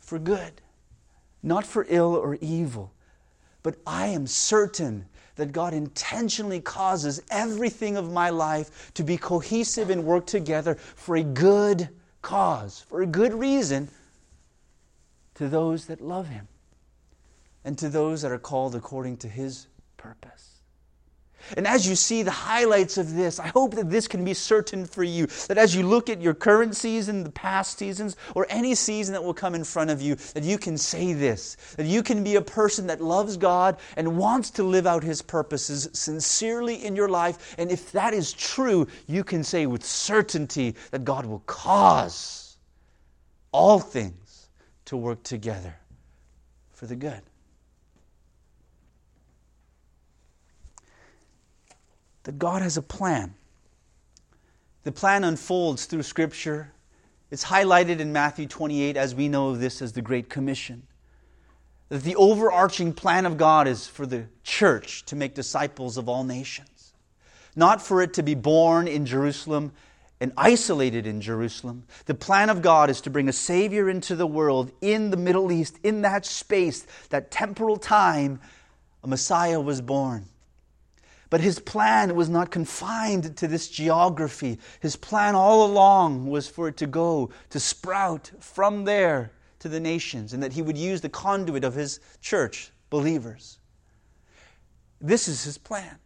for 0.00 0.18
good, 0.18 0.60
not 1.42 1.64
for 1.64 1.86
ill 1.88 2.16
or 2.16 2.36
evil. 2.40 2.92
But 3.62 3.76
I 3.86 4.08
am 4.08 4.26
certain 4.26 5.06
that 5.36 5.52
God 5.52 5.72
intentionally 5.72 6.60
causes 6.60 7.22
everything 7.30 7.96
of 7.96 8.12
my 8.12 8.30
life 8.30 8.90
to 8.94 9.04
be 9.04 9.16
cohesive 9.16 9.88
and 9.88 10.04
work 10.04 10.26
together 10.26 10.74
for 10.74 11.16
a 11.16 11.22
good 11.22 11.90
cause, 12.22 12.84
for 12.88 13.02
a 13.02 13.06
good 13.06 13.32
reason, 13.32 13.88
to 15.36 15.48
those 15.48 15.86
that 15.86 16.00
love 16.00 16.26
Him 16.26 16.48
and 17.64 17.76
to 17.78 17.88
those 17.88 18.22
that 18.22 18.32
are 18.32 18.38
called 18.38 18.74
according 18.74 19.18
to 19.18 19.28
His 19.28 19.66
purpose. 19.96 20.50
And 21.56 21.66
as 21.66 21.88
you 21.88 21.96
see 21.96 22.22
the 22.22 22.30
highlights 22.30 22.98
of 22.98 23.14
this, 23.14 23.40
I 23.40 23.48
hope 23.48 23.74
that 23.74 23.90
this 23.90 24.06
can 24.06 24.24
be 24.24 24.34
certain 24.34 24.84
for 24.86 25.02
you. 25.02 25.26
That 25.48 25.58
as 25.58 25.74
you 25.74 25.82
look 25.82 26.10
at 26.10 26.20
your 26.20 26.34
current 26.34 26.76
season, 26.76 27.24
the 27.24 27.30
past 27.30 27.78
seasons, 27.78 28.16
or 28.34 28.46
any 28.50 28.74
season 28.74 29.14
that 29.14 29.24
will 29.24 29.34
come 29.34 29.54
in 29.54 29.64
front 29.64 29.90
of 29.90 30.02
you, 30.02 30.16
that 30.34 30.44
you 30.44 30.58
can 30.58 30.76
say 30.76 31.12
this. 31.12 31.56
That 31.76 31.86
you 31.86 32.02
can 32.02 32.22
be 32.22 32.36
a 32.36 32.42
person 32.42 32.86
that 32.88 33.00
loves 33.00 33.36
God 33.36 33.78
and 33.96 34.18
wants 34.18 34.50
to 34.52 34.62
live 34.62 34.86
out 34.86 35.02
His 35.02 35.22
purposes 35.22 35.88
sincerely 35.92 36.84
in 36.84 36.94
your 36.94 37.08
life. 37.08 37.54
And 37.58 37.70
if 37.70 37.90
that 37.92 38.14
is 38.14 38.32
true, 38.32 38.86
you 39.06 39.24
can 39.24 39.42
say 39.42 39.66
with 39.66 39.84
certainty 39.84 40.76
that 40.90 41.04
God 41.04 41.26
will 41.26 41.42
cause 41.46 42.56
all 43.52 43.80
things 43.80 44.48
to 44.84 44.96
work 44.96 45.22
together 45.22 45.74
for 46.70 46.86
the 46.86 46.96
good. 46.96 47.22
That 52.30 52.38
God 52.38 52.62
has 52.62 52.76
a 52.76 52.82
plan. 52.82 53.34
The 54.84 54.92
plan 54.92 55.24
unfolds 55.24 55.86
through 55.86 56.04
Scripture. 56.04 56.70
It's 57.32 57.44
highlighted 57.44 57.98
in 57.98 58.12
Matthew 58.12 58.46
28 58.46 58.96
as 58.96 59.16
we 59.16 59.26
know 59.26 59.56
this 59.56 59.82
as 59.82 59.94
the 59.94 60.00
Great 60.00 60.30
Commission. 60.30 60.84
That 61.88 62.04
the 62.04 62.14
overarching 62.14 62.92
plan 62.92 63.26
of 63.26 63.36
God 63.36 63.66
is 63.66 63.88
for 63.88 64.06
the 64.06 64.26
church 64.44 65.04
to 65.06 65.16
make 65.16 65.34
disciples 65.34 65.96
of 65.96 66.08
all 66.08 66.22
nations, 66.22 66.92
not 67.56 67.82
for 67.82 68.00
it 68.00 68.14
to 68.14 68.22
be 68.22 68.36
born 68.36 68.86
in 68.86 69.06
Jerusalem 69.06 69.72
and 70.20 70.32
isolated 70.36 71.08
in 71.08 71.20
Jerusalem. 71.20 71.82
The 72.06 72.14
plan 72.14 72.48
of 72.48 72.62
God 72.62 72.90
is 72.90 73.00
to 73.00 73.10
bring 73.10 73.28
a 73.28 73.32
Savior 73.32 73.90
into 73.90 74.14
the 74.14 74.24
world 74.24 74.70
in 74.80 75.10
the 75.10 75.16
Middle 75.16 75.50
East, 75.50 75.80
in 75.82 76.02
that 76.02 76.24
space, 76.24 76.86
that 77.08 77.32
temporal 77.32 77.76
time, 77.76 78.38
a 79.02 79.08
Messiah 79.08 79.60
was 79.60 79.80
born. 79.80 80.26
But 81.30 81.40
his 81.40 81.60
plan 81.60 82.16
was 82.16 82.28
not 82.28 82.50
confined 82.50 83.36
to 83.36 83.46
this 83.46 83.68
geography. 83.68 84.58
His 84.80 84.96
plan 84.96 85.36
all 85.36 85.64
along 85.64 86.26
was 86.26 86.48
for 86.48 86.66
it 86.66 86.76
to 86.78 86.88
go, 86.88 87.30
to 87.50 87.60
sprout 87.60 88.32
from 88.40 88.84
there 88.84 89.30
to 89.60 89.68
the 89.68 89.78
nations, 89.78 90.32
and 90.32 90.42
that 90.42 90.52
he 90.52 90.62
would 90.62 90.76
use 90.76 91.00
the 91.00 91.08
conduit 91.08 91.62
of 91.62 91.74
his 91.74 92.00
church, 92.20 92.72
believers. 92.90 93.58
This 95.00 95.28
is 95.28 95.44
his 95.44 95.56
plan. 95.56 95.96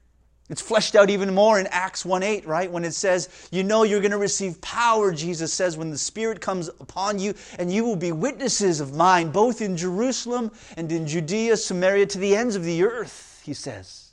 It's 0.50 0.60
fleshed 0.60 0.94
out 0.94 1.08
even 1.08 1.34
more 1.34 1.58
in 1.58 1.66
Acts 1.68 2.04
1 2.04 2.22
8, 2.22 2.46
right? 2.46 2.70
When 2.70 2.84
it 2.84 2.92
says, 2.92 3.48
You 3.50 3.62
know 3.62 3.82
you're 3.82 4.00
going 4.00 4.10
to 4.10 4.18
receive 4.18 4.60
power, 4.60 5.10
Jesus 5.10 5.54
says, 5.54 5.78
when 5.78 5.90
the 5.90 5.96
Spirit 5.96 6.42
comes 6.42 6.68
upon 6.68 7.18
you, 7.18 7.32
and 7.58 7.72
you 7.72 7.82
will 7.82 7.96
be 7.96 8.12
witnesses 8.12 8.80
of 8.80 8.94
mine, 8.94 9.30
both 9.30 9.62
in 9.62 9.74
Jerusalem 9.74 10.52
and 10.76 10.92
in 10.92 11.06
Judea, 11.06 11.56
Samaria, 11.56 12.06
to 12.06 12.18
the 12.18 12.36
ends 12.36 12.56
of 12.56 12.64
the 12.64 12.84
earth, 12.84 13.40
he 13.42 13.54
says. 13.54 14.03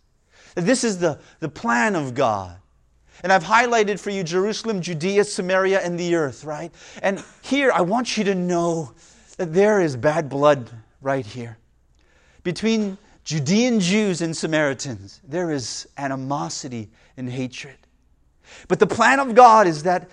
That 0.55 0.65
this 0.65 0.83
is 0.83 0.99
the, 0.99 1.19
the 1.39 1.49
plan 1.49 1.95
of 1.95 2.13
God. 2.13 2.57
And 3.23 3.31
I've 3.31 3.43
highlighted 3.43 3.99
for 3.99 4.09
you 4.09 4.23
Jerusalem, 4.23 4.81
Judea, 4.81 5.23
Samaria, 5.23 5.79
and 5.81 5.99
the 5.99 6.15
earth, 6.15 6.43
right? 6.43 6.73
And 7.03 7.23
here, 7.41 7.71
I 7.71 7.81
want 7.81 8.17
you 8.17 8.23
to 8.25 8.35
know 8.35 8.93
that 9.37 9.53
there 9.53 9.79
is 9.79 9.95
bad 9.95 10.27
blood 10.29 10.69
right 11.01 11.25
here. 11.25 11.57
Between 12.43 12.97
Judean 13.23 13.79
Jews 13.79 14.21
and 14.21 14.35
Samaritans, 14.35 15.21
there 15.23 15.51
is 15.51 15.87
animosity 15.97 16.89
and 17.17 17.29
hatred. 17.29 17.77
But 18.67 18.79
the 18.79 18.87
plan 18.87 19.19
of 19.19 19.35
God 19.35 19.67
is 19.67 19.83
that 19.83 20.09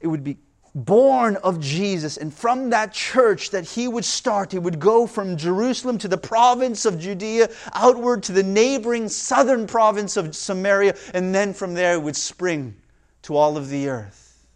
it 0.00 0.06
would 0.06 0.24
be 0.24 0.38
born 0.76 1.36
of 1.36 1.58
Jesus. 1.58 2.18
And 2.18 2.32
from 2.32 2.70
that 2.70 2.92
church 2.92 3.50
that 3.50 3.64
he 3.64 3.88
would 3.88 4.04
start, 4.04 4.52
he 4.52 4.58
would 4.58 4.78
go 4.78 5.06
from 5.06 5.38
Jerusalem 5.38 5.96
to 5.98 6.08
the 6.08 6.18
province 6.18 6.84
of 6.84 7.00
Judea, 7.00 7.48
outward 7.72 8.22
to 8.24 8.32
the 8.32 8.42
neighboring 8.42 9.08
southern 9.08 9.66
province 9.66 10.18
of 10.18 10.36
Samaria, 10.36 10.94
and 11.14 11.34
then 11.34 11.54
from 11.54 11.72
there 11.72 11.94
it 11.94 12.02
would 12.02 12.14
spring 12.14 12.76
to 13.22 13.34
all 13.34 13.56
of 13.56 13.70
the 13.70 13.88
earth. 13.88 14.46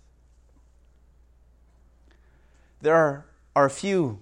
There 2.82 2.94
are, 2.94 3.24
are 3.56 3.64
a 3.64 3.70
few 3.70 4.20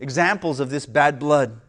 examples 0.00 0.60
of 0.60 0.70
this 0.70 0.86
bad 0.86 1.18
blood 1.18 1.60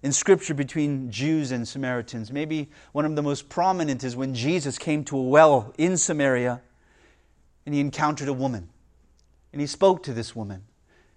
in 0.00 0.12
Scripture 0.12 0.54
between 0.54 1.10
Jews 1.10 1.50
and 1.50 1.66
Samaritans. 1.66 2.30
Maybe 2.30 2.70
one 2.92 3.04
of 3.04 3.16
the 3.16 3.22
most 3.22 3.48
prominent 3.48 4.04
is 4.04 4.14
when 4.14 4.32
Jesus 4.32 4.78
came 4.78 5.02
to 5.04 5.18
a 5.18 5.22
well 5.22 5.74
in 5.76 5.96
Samaria 5.96 6.62
and 7.66 7.74
he 7.74 7.80
encountered 7.80 8.28
a 8.28 8.32
woman. 8.32 8.68
And 9.52 9.60
he 9.60 9.66
spoke 9.66 10.02
to 10.04 10.12
this 10.12 10.36
woman. 10.36 10.62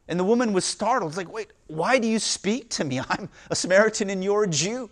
And 0.07 0.19
the 0.19 0.23
woman 0.23 0.53
was 0.53 0.65
startled. 0.65 1.11
It's 1.11 1.17
like, 1.17 1.31
wait, 1.31 1.51
why 1.67 1.99
do 1.99 2.07
you 2.07 2.19
speak 2.19 2.69
to 2.71 2.83
me? 2.83 2.99
I'm 3.09 3.29
a 3.49 3.55
Samaritan 3.55 4.09
and 4.09 4.23
you're 4.23 4.43
a 4.43 4.47
Jew. 4.47 4.89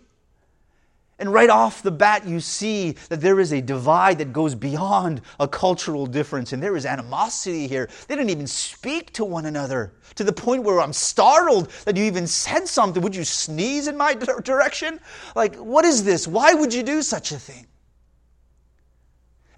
And 1.20 1.30
right 1.30 1.50
off 1.50 1.82
the 1.82 1.90
bat, 1.90 2.26
you 2.26 2.40
see 2.40 2.92
that 3.10 3.20
there 3.20 3.40
is 3.40 3.52
a 3.52 3.60
divide 3.60 4.16
that 4.18 4.32
goes 4.32 4.54
beyond 4.54 5.20
a 5.38 5.46
cultural 5.46 6.06
difference, 6.06 6.54
and 6.54 6.62
there 6.62 6.76
is 6.76 6.86
animosity 6.86 7.68
here. 7.68 7.90
They 8.08 8.16
didn't 8.16 8.30
even 8.30 8.46
speak 8.46 9.12
to 9.12 9.26
one 9.26 9.44
another 9.44 9.92
to 10.14 10.24
the 10.24 10.32
point 10.32 10.62
where 10.62 10.80
I'm 10.80 10.94
startled 10.94 11.68
that 11.84 11.98
you 11.98 12.04
even 12.04 12.26
said 12.26 12.66
something. 12.66 13.02
Would 13.02 13.14
you 13.14 13.24
sneeze 13.24 13.86
in 13.86 13.98
my 13.98 14.14
direction? 14.14 14.98
Like, 15.36 15.56
what 15.56 15.84
is 15.84 16.04
this? 16.04 16.26
Why 16.26 16.54
would 16.54 16.72
you 16.72 16.82
do 16.82 17.02
such 17.02 17.32
a 17.32 17.38
thing? 17.38 17.66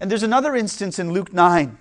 And 0.01 0.11
there's 0.11 0.23
another 0.23 0.57
instance 0.57 0.99
in 0.99 1.13
Luke 1.13 1.31
9 1.31 1.77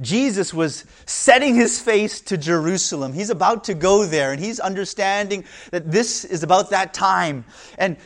Jesus 0.00 0.54
was 0.54 0.84
setting 1.06 1.54
his 1.54 1.80
face 1.80 2.20
to 2.22 2.36
Jerusalem. 2.36 3.12
He's 3.12 3.30
about 3.30 3.64
to 3.64 3.74
go 3.74 4.04
there, 4.06 4.32
and 4.32 4.42
he's 4.42 4.60
understanding 4.60 5.44
that 5.70 5.90
this 5.90 6.24
is 6.24 6.42
about 6.42 6.70
that 6.70 6.94
time. 6.94 7.44
And 7.78 7.96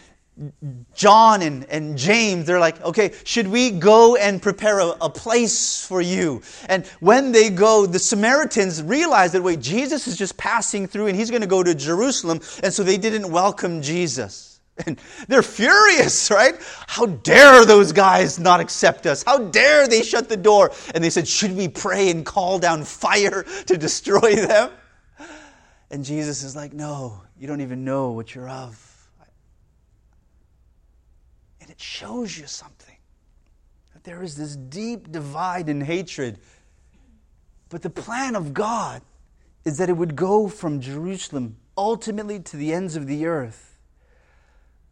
John 0.95 1.41
and, 1.41 1.65
and 1.71 1.97
James, 1.97 2.45
they're 2.47 2.61
like, 2.61 2.83
okay, 2.83 3.13
should 3.25 3.49
we 3.49 3.71
go 3.71 4.17
and 4.17 4.41
prepare 4.43 4.81
a, 4.81 4.89
a, 5.01 5.09
place 5.09 5.87
for 5.87 6.03
you? 6.03 6.43
And 6.69 6.87
when 7.01 7.33
they 7.33 7.49
go, 7.49 7.87
the 7.87 7.99
Samaritans 7.99 8.83
realize 8.83 9.33
that, 9.33 9.43
wait, 9.43 9.61
Jesus 9.61 10.07
is 10.07 10.15
just 10.15 10.37
passing 10.37 10.87
through 10.87 11.07
and 11.07 11.17
he's 11.17 11.31
going 11.31 11.41
to 11.41 11.49
go 11.49 11.63
to 11.63 11.75
Jerusalem. 11.75 12.41
And 12.63 12.71
so 12.73 12.83
they 12.83 12.99
didn't 12.99 13.31
welcome 13.31 13.81
Jesus. 13.81 14.56
And 14.87 15.01
they're 15.27 15.43
furious, 15.43 16.31
right? 16.31 16.55
How 16.87 17.07
dare 17.07 17.65
those 17.65 17.93
guys 17.93 18.39
not 18.39 18.61
accept 18.61 19.07
us? 19.07 19.23
How 19.23 19.39
dare 19.39 19.89
they 19.89 20.03
shut 20.03 20.29
the 20.29 20.37
door? 20.37 20.71
And 20.95 21.03
they 21.03 21.11
said, 21.11 21.27
Should 21.27 21.57
we 21.57 21.69
pray 21.69 22.11
and 22.11 22.27
call 22.27 22.59
down 22.59 22.85
fire 22.85 23.45
to 23.67 23.77
destroy 23.79 24.35
them? 24.37 24.71
And 25.91 26.05
Jesus 26.05 26.43
is 26.43 26.55
like, 26.55 26.75
No, 26.75 27.23
you 27.39 27.47
don't 27.47 27.63
even 27.63 27.85
know 27.85 28.11
what 28.11 28.35
you're 28.35 28.51
of. 28.51 28.83
And 31.61 31.71
it 31.71 31.81
shows 31.81 32.37
you 32.39 32.47
something 32.47 32.97
that 33.95 34.05
there 34.05 34.23
is 34.23 34.37
this 34.37 34.57
deep 34.57 35.11
divide 35.11 35.69
and 35.69 35.83
hatred. 35.83 36.39
But 37.71 37.83
the 37.83 37.91
plan 37.91 38.37
of 38.37 38.55
God 38.55 39.03
is 39.65 39.79
that 39.79 39.89
it 39.89 39.95
would 39.95 40.15
go 40.15 40.47
from 40.47 40.81
Jerusalem 40.81 41.57
ultimately 41.77 42.39
to 42.41 42.57
the 42.57 42.73
ends 42.73 42.95
of 42.95 43.07
the 43.09 43.27
earth 43.27 43.66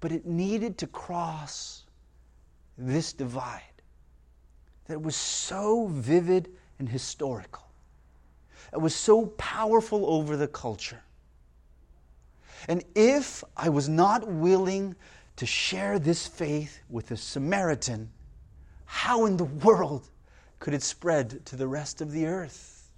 but 0.04 0.12
it 0.12 0.26
needed 0.26 0.76
to 0.76 0.86
cross 0.86 1.84
this 2.76 3.14
divide 3.14 3.62
that 4.84 5.00
was 5.00 5.16
so 5.16 5.86
vivid 5.86 6.50
and 6.78 6.86
historical. 6.86 7.64
It 8.70 8.82
was 8.82 8.94
so 8.94 9.28
powerful 9.38 10.04
over 10.04 10.36
the 10.36 10.46
culture. 10.46 11.00
And 12.68 12.84
if 12.94 13.42
I 13.56 13.70
was 13.70 13.88
not 13.88 14.28
willing 14.28 14.94
to 15.36 15.46
share 15.46 15.98
this 15.98 16.26
faith 16.26 16.80
with 16.90 17.10
a 17.10 17.16
Samaritan, 17.16 18.10
how 18.84 19.24
in 19.24 19.38
the 19.38 19.44
world 19.44 20.10
could 20.58 20.74
it 20.74 20.82
spread 20.82 21.46
to 21.46 21.56
the 21.56 21.66
rest 21.66 22.02
of 22.02 22.12
the 22.12 22.26
earth? 22.26 22.90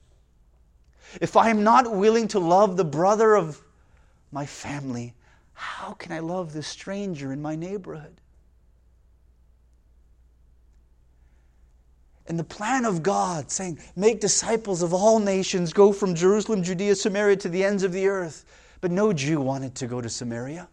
If 1.21 1.37
I 1.37 1.51
am 1.51 1.62
not 1.62 1.88
willing 1.88 2.27
to 2.27 2.40
love 2.40 2.77
the 2.77 2.85
brother 2.85 3.37
of 3.37 3.62
my 4.33 4.45
family, 4.45 5.14
how 5.57 5.92
can 5.95 6.12
I 6.12 6.19
love 6.19 6.53
this 6.53 6.69
stranger 6.69 7.33
in 7.33 7.40
my 7.40 7.57
neighborhood? 7.57 8.21
And 12.29 12.38
the 12.38 12.45
plan 12.45 12.85
of 12.85 13.03
God, 13.03 13.51
saying, 13.51 13.79
Make 13.95 14.21
disciples 14.21 14.83
of 14.83 14.92
all 14.92 15.19
nations, 15.19 15.73
go 15.73 15.92
from 15.92 16.14
Jerusalem, 16.14 16.62
Judea, 16.62 16.95
Samaria 16.95 17.37
to 17.37 17.49
the 17.49 17.64
ends 17.64 17.83
of 17.83 17.92
the 17.92 18.07
earth. 18.07 18.45
But 18.83 18.90
no 18.90 19.12
Jew 19.12 19.40
wanted 19.40 19.75
to 19.77 19.87
go 19.87 20.01
to 20.01 20.09
Samaria. 20.11 20.69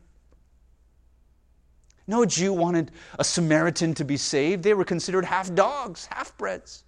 No 2.06 2.26
Jew 2.26 2.52
wanted 2.52 2.92
a 3.18 3.24
Samaritan 3.24 3.94
to 3.94 4.04
be 4.04 4.18
saved. 4.18 4.64
They 4.64 4.74
were 4.74 4.84
considered 4.84 5.24
half 5.24 5.54
dogs, 5.56 6.08
half 6.08 6.38
breds. 6.38 6.84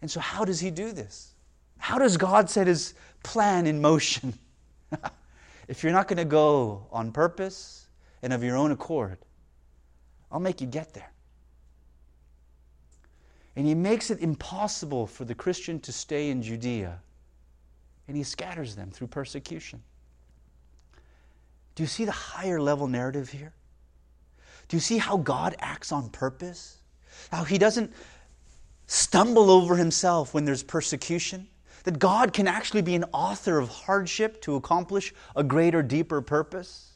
And 0.00 0.08
so, 0.08 0.20
how 0.20 0.44
does 0.44 0.60
he 0.60 0.70
do 0.70 0.92
this? 0.92 1.34
How 1.78 1.98
does 1.98 2.16
God 2.16 2.48
set 2.48 2.68
his 2.68 2.94
plan 3.24 3.66
in 3.66 3.80
motion? 3.80 4.38
if 5.68 5.82
you're 5.82 5.92
not 5.92 6.08
going 6.08 6.18
to 6.18 6.24
go 6.24 6.86
on 6.90 7.12
purpose 7.12 7.88
and 8.22 8.32
of 8.32 8.42
your 8.42 8.56
own 8.56 8.70
accord, 8.70 9.18
I'll 10.30 10.40
make 10.40 10.60
you 10.60 10.66
get 10.66 10.94
there. 10.94 11.10
And 13.56 13.66
he 13.66 13.74
makes 13.74 14.10
it 14.10 14.20
impossible 14.20 15.06
for 15.06 15.24
the 15.24 15.34
Christian 15.34 15.80
to 15.80 15.92
stay 15.92 16.30
in 16.30 16.42
Judea, 16.42 17.00
and 18.06 18.16
he 18.16 18.22
scatters 18.22 18.76
them 18.76 18.90
through 18.90 19.08
persecution. 19.08 19.82
Do 21.74 21.82
you 21.82 21.88
see 21.88 22.04
the 22.04 22.12
higher 22.12 22.60
level 22.60 22.86
narrative 22.86 23.30
here? 23.30 23.52
Do 24.68 24.76
you 24.76 24.80
see 24.80 24.98
how 24.98 25.16
God 25.16 25.56
acts 25.58 25.92
on 25.92 26.10
purpose? 26.10 26.78
How 27.30 27.42
He 27.42 27.58
doesn't 27.58 27.92
stumble 28.86 29.50
over 29.50 29.76
Himself 29.76 30.32
when 30.32 30.44
there's 30.44 30.62
persecution? 30.62 31.48
That 31.84 31.98
God 31.98 32.32
can 32.32 32.46
actually 32.46 32.82
be 32.82 32.94
an 32.94 33.04
author 33.12 33.58
of 33.58 33.68
hardship 33.68 34.42
to 34.42 34.56
accomplish 34.56 35.14
a 35.34 35.42
greater, 35.42 35.82
deeper 35.82 36.20
purpose? 36.20 36.90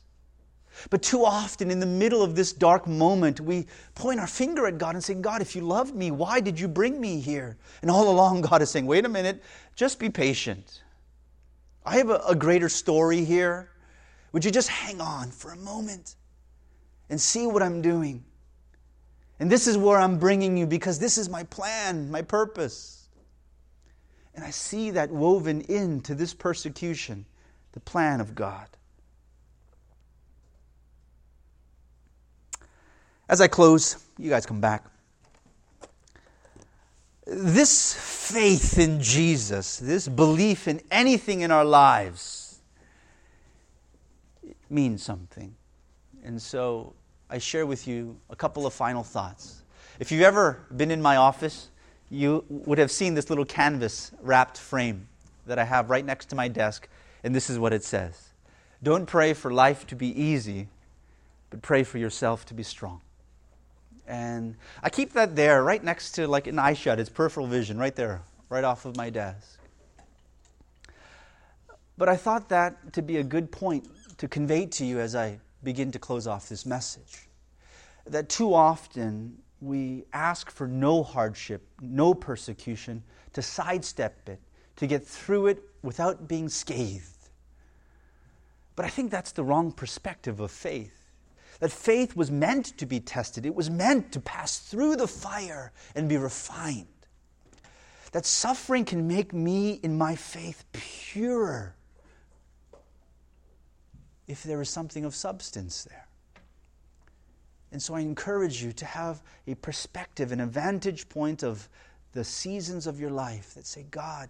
But 0.90 1.02
too 1.02 1.24
often, 1.24 1.70
in 1.70 1.80
the 1.80 1.86
middle 1.86 2.22
of 2.22 2.34
this 2.34 2.52
dark 2.52 2.86
moment, 2.86 3.40
we 3.40 3.66
point 3.94 4.20
our 4.20 4.26
finger 4.26 4.66
at 4.66 4.78
God 4.78 4.94
and 4.94 5.04
say, 5.04 5.14
God, 5.14 5.40
if 5.40 5.54
you 5.54 5.62
loved 5.62 5.94
me, 5.94 6.10
why 6.10 6.40
did 6.40 6.58
you 6.58 6.68
bring 6.68 7.00
me 7.00 7.20
here? 7.20 7.56
And 7.82 7.90
all 7.90 8.10
along, 8.10 8.40
God 8.42 8.60
is 8.60 8.70
saying, 8.70 8.86
wait 8.86 9.04
a 9.04 9.08
minute, 9.08 9.42
just 9.76 9.98
be 9.98 10.10
patient. 10.10 10.82
I 11.86 11.98
have 11.98 12.10
a, 12.10 12.20
a 12.28 12.34
greater 12.34 12.68
story 12.68 13.24
here. 13.24 13.70
Would 14.32 14.44
you 14.44 14.50
just 14.50 14.68
hang 14.68 15.00
on 15.00 15.30
for 15.30 15.52
a 15.52 15.56
moment 15.56 16.16
and 17.08 17.20
see 17.20 17.46
what 17.46 17.62
I'm 17.62 17.80
doing? 17.80 18.24
And 19.38 19.50
this 19.50 19.66
is 19.66 19.78
where 19.78 19.98
I'm 19.98 20.18
bringing 20.18 20.56
you 20.56 20.66
because 20.66 20.98
this 20.98 21.18
is 21.18 21.28
my 21.28 21.44
plan, 21.44 22.10
my 22.10 22.22
purpose. 22.22 23.03
And 24.34 24.44
I 24.44 24.50
see 24.50 24.90
that 24.90 25.10
woven 25.10 25.60
into 25.62 26.14
this 26.14 26.34
persecution, 26.34 27.24
the 27.72 27.80
plan 27.80 28.20
of 28.20 28.34
God. 28.34 28.66
As 33.28 33.40
I 33.40 33.48
close, 33.48 34.04
you 34.18 34.28
guys 34.28 34.44
come 34.44 34.60
back. 34.60 34.84
This 37.26 37.94
faith 37.94 38.78
in 38.78 39.00
Jesus, 39.00 39.78
this 39.78 40.08
belief 40.08 40.68
in 40.68 40.82
anything 40.90 41.40
in 41.40 41.50
our 41.50 41.64
lives, 41.64 42.60
means 44.68 45.02
something. 45.02 45.54
And 46.22 46.40
so 46.40 46.94
I 47.30 47.38
share 47.38 47.64
with 47.64 47.88
you 47.88 48.18
a 48.28 48.36
couple 48.36 48.66
of 48.66 48.74
final 48.74 49.02
thoughts. 49.02 49.62
If 49.98 50.12
you've 50.12 50.22
ever 50.22 50.66
been 50.76 50.90
in 50.90 51.00
my 51.00 51.16
office, 51.16 51.70
you 52.10 52.44
would 52.48 52.78
have 52.78 52.90
seen 52.90 53.14
this 53.14 53.28
little 53.28 53.44
canvas 53.44 54.12
wrapped 54.20 54.58
frame 54.58 55.08
that 55.46 55.58
I 55.58 55.64
have 55.64 55.90
right 55.90 56.04
next 56.04 56.26
to 56.26 56.36
my 56.36 56.48
desk, 56.48 56.88
and 57.22 57.34
this 57.34 57.50
is 57.50 57.58
what 57.58 57.72
it 57.72 57.84
says 57.84 58.30
Don't 58.82 59.06
pray 59.06 59.32
for 59.32 59.52
life 59.52 59.86
to 59.88 59.96
be 59.96 60.08
easy, 60.20 60.68
but 61.50 61.62
pray 61.62 61.82
for 61.82 61.98
yourself 61.98 62.44
to 62.46 62.54
be 62.54 62.62
strong. 62.62 63.00
And 64.06 64.56
I 64.82 64.90
keep 64.90 65.12
that 65.14 65.34
there 65.34 65.64
right 65.64 65.82
next 65.82 66.12
to 66.12 66.28
like 66.28 66.46
an 66.46 66.58
eye 66.58 66.74
shut, 66.74 67.00
it's 67.00 67.08
peripheral 67.08 67.46
vision 67.46 67.78
right 67.78 67.94
there, 67.94 68.22
right 68.48 68.64
off 68.64 68.84
of 68.84 68.96
my 68.96 69.10
desk. 69.10 69.58
But 71.96 72.08
I 72.08 72.16
thought 72.16 72.48
that 72.48 72.92
to 72.94 73.02
be 73.02 73.18
a 73.18 73.22
good 73.22 73.50
point 73.50 73.88
to 74.18 74.28
convey 74.28 74.66
to 74.66 74.84
you 74.84 74.98
as 75.00 75.14
I 75.14 75.38
begin 75.62 75.92
to 75.92 75.98
close 75.98 76.26
off 76.26 76.48
this 76.48 76.66
message. 76.66 77.28
That 78.06 78.28
too 78.28 78.52
often 78.52 79.38
we 79.64 80.04
ask 80.12 80.50
for 80.50 80.66
no 80.66 81.02
hardship, 81.02 81.66
no 81.80 82.12
persecution, 82.12 83.02
to 83.32 83.42
sidestep 83.42 84.28
it, 84.28 84.40
to 84.76 84.86
get 84.86 85.06
through 85.06 85.46
it 85.46 85.62
without 85.82 86.28
being 86.28 86.48
scathed. 86.48 87.30
But 88.76 88.84
I 88.84 88.88
think 88.88 89.10
that's 89.10 89.32
the 89.32 89.44
wrong 89.44 89.72
perspective 89.72 90.40
of 90.40 90.50
faith 90.50 91.04
that 91.60 91.70
faith 91.70 92.16
was 92.16 92.30
meant 92.30 92.76
to 92.78 92.86
be 92.86 93.00
tested, 93.00 93.46
it 93.46 93.54
was 93.54 93.70
meant 93.70 94.12
to 94.12 94.20
pass 94.20 94.58
through 94.58 94.96
the 94.96 95.06
fire 95.06 95.72
and 95.94 96.08
be 96.08 96.16
refined. 96.16 96.86
That 98.12 98.26
suffering 98.26 98.84
can 98.84 99.06
make 99.06 99.32
me 99.32 99.80
in 99.82 99.96
my 99.96 100.14
faith 100.14 100.64
purer 100.72 101.74
if 104.26 104.42
there 104.42 104.60
is 104.60 104.70
something 104.70 105.04
of 105.04 105.14
substance 105.14 105.84
there. 105.84 106.03
And 107.74 107.82
so 107.82 107.96
I 107.96 108.00
encourage 108.02 108.62
you 108.62 108.70
to 108.70 108.84
have 108.84 109.20
a 109.48 109.56
perspective, 109.56 110.30
and 110.30 110.40
a 110.40 110.46
vantage 110.46 111.08
point 111.08 111.42
of 111.42 111.68
the 112.12 112.22
seasons 112.22 112.86
of 112.86 113.00
your 113.00 113.10
life 113.10 113.52
that 113.54 113.66
say, 113.66 113.84
God, 113.90 114.28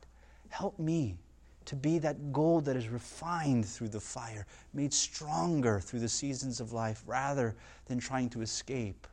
help 0.48 0.78
me 0.78 1.18
to 1.66 1.76
be 1.76 1.98
that 1.98 2.32
gold 2.32 2.64
that 2.64 2.74
is 2.74 2.88
refined 2.88 3.66
through 3.66 3.90
the 3.90 4.00
fire, 4.00 4.46
made 4.72 4.94
stronger 4.94 5.78
through 5.78 6.00
the 6.00 6.08
seasons 6.08 6.58
of 6.58 6.72
life, 6.72 7.02
rather 7.06 7.54
than 7.84 7.98
trying 7.98 8.30
to 8.30 8.40
escape 8.40 9.06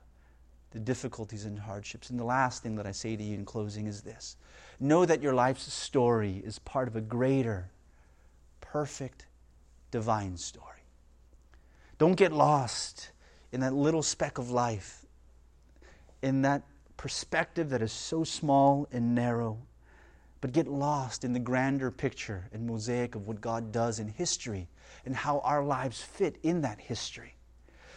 the 0.72 0.80
difficulties 0.80 1.44
and 1.44 1.60
hardships. 1.60 2.10
And 2.10 2.17
the 2.17 2.24
last 2.24 2.63
thing 2.63 2.78
that 2.78 2.88
I 2.88 2.94
say 2.94 3.17
to 3.17 3.24
you 3.24 3.36
in 3.36 3.44
closing 3.44 3.86
is 3.86 4.00
this 4.00 4.38
know 4.80 5.06
that 5.06 5.22
your 5.22 5.34
life's 5.34 5.74
story 5.74 6.41
is 6.46 6.58
part 6.58 6.88
of 6.88 6.96
a 6.96 7.02
greater, 7.02 7.70
perfect, 8.62 9.26
divine 9.91 10.38
story. 10.38 10.86
Don't 11.98 12.15
get 12.15 12.32
lost 12.32 13.12
in 13.52 13.60
that 13.62 13.74
little 13.74 14.04
speck 14.04 14.38
of 14.38 14.50
life, 14.50 15.06
in 16.22 16.42
that 16.44 16.64
perspective 16.98 17.70
that 17.70 17.82
is 17.82 17.92
so 17.92 18.24
small 18.24 18.88
and 18.92 19.16
narrow 19.16 19.58
but 20.42 20.52
get 20.52 20.68
lost 20.68 21.24
in 21.24 21.34
the 21.34 21.40
grander 21.40 21.92
picture 21.92 22.50
and 22.52 22.66
mosaic 22.66 23.14
of 23.14 23.28
what 23.28 23.40
God 23.40 23.72
does 23.72 24.00
in 24.00 24.08
history 24.08 24.68
and 25.06 25.16
how 25.16 25.40
our 25.40 25.64
lives 25.64 26.02
fit 26.02 26.38
in 26.42 26.62
that 26.62 26.82
history. 26.82 27.36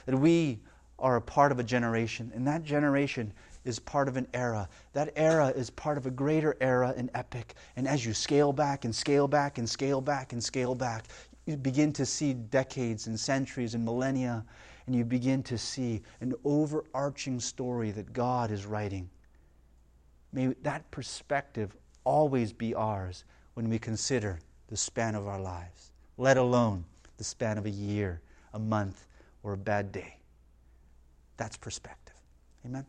That 0.04 0.16
we 0.16 0.60
are 0.98 1.16
a 1.16 1.22
part 1.22 1.50
of 1.50 1.58
a 1.58 1.64
generation, 1.64 2.30
and 2.34 2.46
that 2.46 2.62
generation 2.62 3.32
is 3.64 3.78
part 3.78 4.08
of 4.08 4.18
an 4.18 4.28
era. 4.34 4.68
That 4.92 5.12
era 5.16 5.48
is 5.48 5.70
part 5.70 5.96
of 5.96 6.04
a 6.04 6.10
greater 6.10 6.54
era 6.60 6.92
and 6.96 7.10
epic. 7.14 7.54
And 7.76 7.88
as 7.88 8.04
you 8.04 8.12
scale 8.12 8.52
back 8.52 8.84
and 8.84 8.94
scale 8.94 9.26
back 9.26 9.56
and 9.56 9.68
scale 9.68 10.02
back 10.02 10.34
and 10.34 10.44
scale 10.44 10.74
back, 10.74 11.06
you 11.46 11.56
begin 11.56 11.92
to 11.94 12.06
see 12.06 12.34
decades 12.34 13.06
and 13.06 13.18
centuries 13.18 13.74
and 13.74 13.84
millennia, 13.84 14.44
and 14.86 14.94
you 14.94 15.04
begin 15.04 15.42
to 15.44 15.58
see 15.58 16.02
an 16.20 16.34
overarching 16.44 17.40
story 17.40 17.90
that 17.92 18.12
God 18.12 18.50
is 18.50 18.66
writing. 18.66 19.08
May 20.32 20.48
that 20.62 20.90
perspective 20.90 21.74
always 22.04 22.52
be 22.52 22.74
ours 22.74 23.24
when 23.54 23.68
we 23.68 23.78
consider 23.78 24.40
the 24.68 24.76
span 24.76 25.14
of 25.14 25.26
our 25.26 25.40
lives, 25.40 25.92
let 26.18 26.36
alone 26.36 26.84
the 27.16 27.24
span 27.24 27.58
of 27.58 27.66
a 27.66 27.70
year, 27.70 28.20
a 28.52 28.58
month, 28.58 29.06
or 29.42 29.52
a 29.52 29.56
bad 29.58 29.92
day. 29.92 30.18
That's 31.36 31.56
perspective. 31.56 32.14
Amen. 32.64 32.86